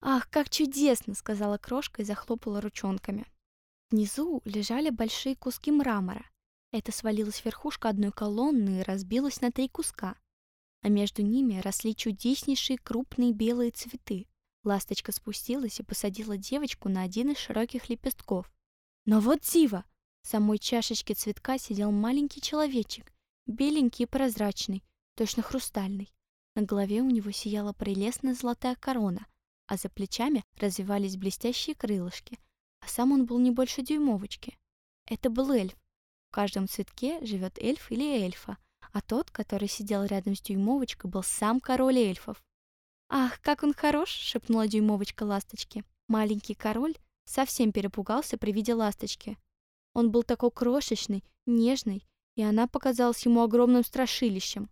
«Ах, 0.00 0.28
как 0.30 0.50
чудесно!»— 0.50 1.14
сказала 1.16 1.58
крошка 1.58 2.02
и 2.02 2.04
захлопала 2.04 2.60
ручонками. 2.60 3.26
Внизу 3.90 4.42
лежали 4.44 4.90
большие 4.90 5.36
куски 5.36 5.70
мрамора. 5.70 6.28
Это 6.72 6.92
свалилась 6.92 7.44
верхушка 7.44 7.88
одной 7.88 8.12
колонны 8.12 8.80
и 8.80 8.82
разбилась 8.82 9.40
на 9.40 9.50
три 9.50 9.68
куска. 9.68 10.16
А 10.82 10.88
между 10.88 11.22
ними 11.22 11.60
росли 11.60 11.94
чудеснейшие 11.94 12.78
крупные 12.78 13.32
белые 13.32 13.70
цветы. 13.70 14.26
Ласточка 14.64 15.12
спустилась 15.12 15.80
и 15.80 15.82
посадила 15.82 16.36
девочку 16.36 16.88
на 16.88 17.02
один 17.02 17.30
из 17.30 17.38
широких 17.38 17.88
лепестков. 17.88 18.52
Но 19.04 19.20
вот 19.20 19.40
диво! 19.40 19.84
В 20.22 20.26
самой 20.26 20.58
чашечке 20.58 21.14
цветка 21.14 21.58
сидел 21.58 21.90
маленький 21.90 22.40
человечек, 22.40 23.12
беленький 23.46 24.04
и 24.04 24.08
прозрачный, 24.08 24.82
точно 25.14 25.42
хрустальный. 25.42 26.12
На 26.54 26.62
голове 26.62 27.00
у 27.00 27.08
него 27.08 27.30
сияла 27.30 27.72
прелестная 27.72 28.34
золотая 28.34 28.74
корона, 28.74 29.26
а 29.66 29.76
за 29.76 29.88
плечами 29.88 30.44
развивались 30.56 31.16
блестящие 31.16 31.76
крылышки, 31.76 32.38
а 32.80 32.88
сам 32.88 33.12
он 33.12 33.26
был 33.26 33.38
не 33.38 33.50
больше 33.50 33.82
дюймовочки. 33.82 34.58
Это 35.06 35.30
был 35.30 35.50
эльф. 35.52 35.76
В 36.30 36.34
каждом 36.34 36.68
цветке 36.68 37.24
живет 37.24 37.58
эльф 37.58 37.90
или 37.90 38.04
эльфа, 38.22 38.58
а 38.92 39.00
тот, 39.00 39.30
который 39.30 39.68
сидел 39.68 40.04
рядом 40.04 40.34
с 40.34 40.40
дюймовочкой, 40.40 41.10
был 41.10 41.22
сам 41.22 41.60
король 41.60 41.98
эльфов. 41.98 42.42
«Ах, 43.08 43.40
как 43.40 43.62
он 43.62 43.72
хорош!»— 43.72 44.10
шепнула 44.10 44.68
дюймовочка 44.68 45.22
ласточке. 45.22 45.84
Маленький 46.08 46.54
король 46.54 46.94
совсем 47.24 47.72
перепугался 47.72 48.36
при 48.36 48.52
виде 48.52 48.74
ласточки. 48.74 49.38
Он 49.94 50.10
был 50.10 50.22
такой 50.22 50.50
крошечный, 50.50 51.24
нежный, 51.46 52.06
и 52.36 52.42
она 52.42 52.66
показалась 52.66 53.24
ему 53.24 53.42
огромным 53.42 53.82
страшилищем. 53.82 54.70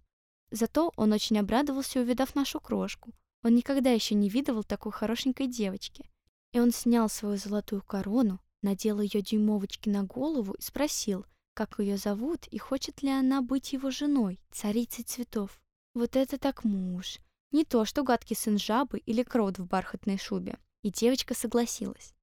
Зато 0.51 0.93
он 0.97 1.13
очень 1.13 1.39
обрадовался, 1.39 2.01
увидав 2.01 2.35
нашу 2.35 2.61
крошку. 2.61 3.13
Он 3.43 3.55
никогда 3.55 3.91
еще 3.91 4.15
не 4.15 4.29
видывал 4.29 4.65
такой 4.65 4.93
хорошенькой 4.93 5.47
девочки. 5.49 6.09
И 6.53 6.61
он 6.61 6.73
снял 6.73 7.09
свою 7.09 7.37
золотую 7.37 7.83
корону, 7.83 8.41
надел 8.63 9.01
ее 9.01 9.23
дюймовочке 9.23 9.91
на 9.91 10.05
голову 10.05 10.53
и 10.55 10.63
спросил, 10.63 11.27
как 11.55 11.79
ее 11.79 11.97
зовут 11.97 12.47
и 12.49 12.59
хочет 12.59 13.03
ли 13.03 13.11
она 13.11 13.43
быть 13.43 13.73
его 13.73 13.91
женой, 13.91 14.41
царицей 14.53 15.05
цветов. 15.05 15.61
Вот 15.95 16.17
это 16.17 16.39
так 16.39 16.65
муж. 16.65 17.19
Не 17.53 17.65
то, 17.65 17.85
что 17.85 18.03
гадкий 18.03 18.37
сын 18.37 18.59
жабы 18.59 18.99
или 18.99 19.23
крот 19.23 19.59
в 19.59 19.67
бархатной 19.67 20.19
шубе. 20.19 20.59
И 20.83 20.91
девочка 20.91 21.35
согласилась. 21.35 22.15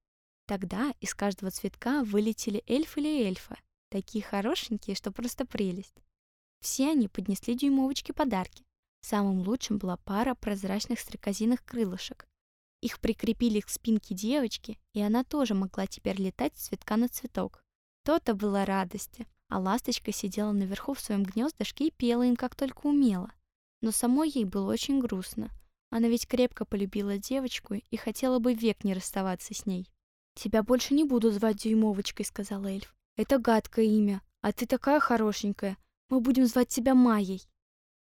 Тогда 0.45 0.93
из 0.99 1.13
каждого 1.13 1.51
цветка 1.51 2.03
вылетели 2.03 2.63
эльф 2.67 2.97
или 2.97 3.23
эльфа, 3.25 3.57
такие 3.89 4.23
хорошенькие, 4.23 4.95
что 4.95 5.12
просто 5.12 5.45
прелесть. 5.45 5.95
Все 6.59 6.89
они 6.91 7.07
поднесли 7.07 7.55
дюймовочке 7.55 8.13
подарки. 8.13 8.63
Самым 9.01 9.39
лучшим 9.41 9.77
была 9.77 9.97
пара 9.97 10.33
прозрачных 10.33 10.99
стрекозиных 10.99 11.63
крылышек. 11.65 12.25
Их 12.81 12.99
прикрепили 12.99 13.59
к 13.62 13.69
спинке 13.69 14.13
девочки, 14.13 14.77
и 14.93 15.01
она 15.01 15.23
тоже 15.23 15.55
могла 15.55 15.88
теперь 15.88 16.21
летать 16.21 16.57
с 16.57 16.67
цветка 16.67 16.97
на 16.97 17.07
цветок. 17.07 17.63
То-то 18.03 18.33
было 18.33 18.65
радости, 18.65 19.27
а 19.49 19.59
ласточка 19.59 20.12
сидела 20.12 20.51
наверху 20.51 20.93
в 20.93 20.99
своем 20.99 21.23
гнездышке 21.23 21.88
и 21.88 21.91
пела 21.91 22.23
им 22.23 22.36
как 22.36 22.55
только 22.55 22.88
умела. 22.88 23.31
Но 23.83 23.91
самой 23.91 24.29
ей 24.29 24.45
было 24.45 24.71
очень 24.71 25.01
грустно. 25.01 25.51
Она 25.89 26.07
ведь 26.07 26.25
крепко 26.25 26.63
полюбила 26.63 27.17
девочку 27.17 27.73
и 27.73 27.97
хотела 27.97 28.39
бы 28.39 28.53
век 28.53 28.85
не 28.85 28.93
расставаться 28.93 29.53
с 29.53 29.65
ней. 29.65 29.91
«Тебя 30.35 30.63
больше 30.63 30.93
не 30.93 31.03
буду 31.03 31.31
звать 31.31 31.57
Дюймовочкой»,— 31.57 32.25
сказал 32.25 32.63
эльф. 32.63 32.95
«Это 33.17 33.39
гадкое 33.39 33.83
имя, 33.83 34.21
а 34.39 34.53
ты 34.53 34.67
такая 34.67 35.01
хорошенькая. 35.01 35.77
Мы 36.07 36.21
будем 36.21 36.45
звать 36.45 36.69
тебя 36.69 36.95
Майей». 36.95 37.45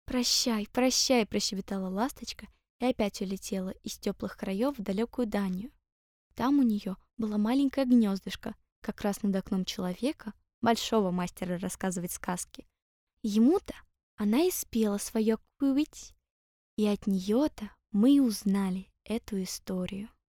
«Прощай, 0.05 0.69
прощай»,— 0.73 1.27
прощебетала 1.27 1.89
ласточка 1.89 2.47
и 2.79 2.87
опять 2.87 3.21
улетела 3.21 3.71
из 3.83 3.99
теплых 3.99 4.37
краев 4.37 4.79
в 4.79 4.83
далекую 4.83 5.27
Данию. 5.27 5.73
Там 6.37 6.61
у 6.61 6.63
нее 6.63 6.95
было 7.17 7.39
маленькое 7.39 7.89
гнездышко, 7.89 8.55
как 8.83 9.01
раз 9.01 9.25
над 9.25 9.35
окном 9.35 9.65
человека, 9.65 10.33
большого 10.63 11.11
мастера 11.11 11.59
рассказывать 11.59 12.13
сказки. 12.13 12.69
Ему-то 13.25 13.75
она 14.17 14.43
и 14.43 14.51
спела 14.51 14.99
свое 14.99 15.39
«Куить», 15.59 16.15
и 16.77 16.87
от 16.87 17.07
нее-то 17.07 17.71
мы 17.91 18.17
и 18.17 18.21
узнали 18.21 18.93
эту 19.05 19.43
историю. 19.43 20.11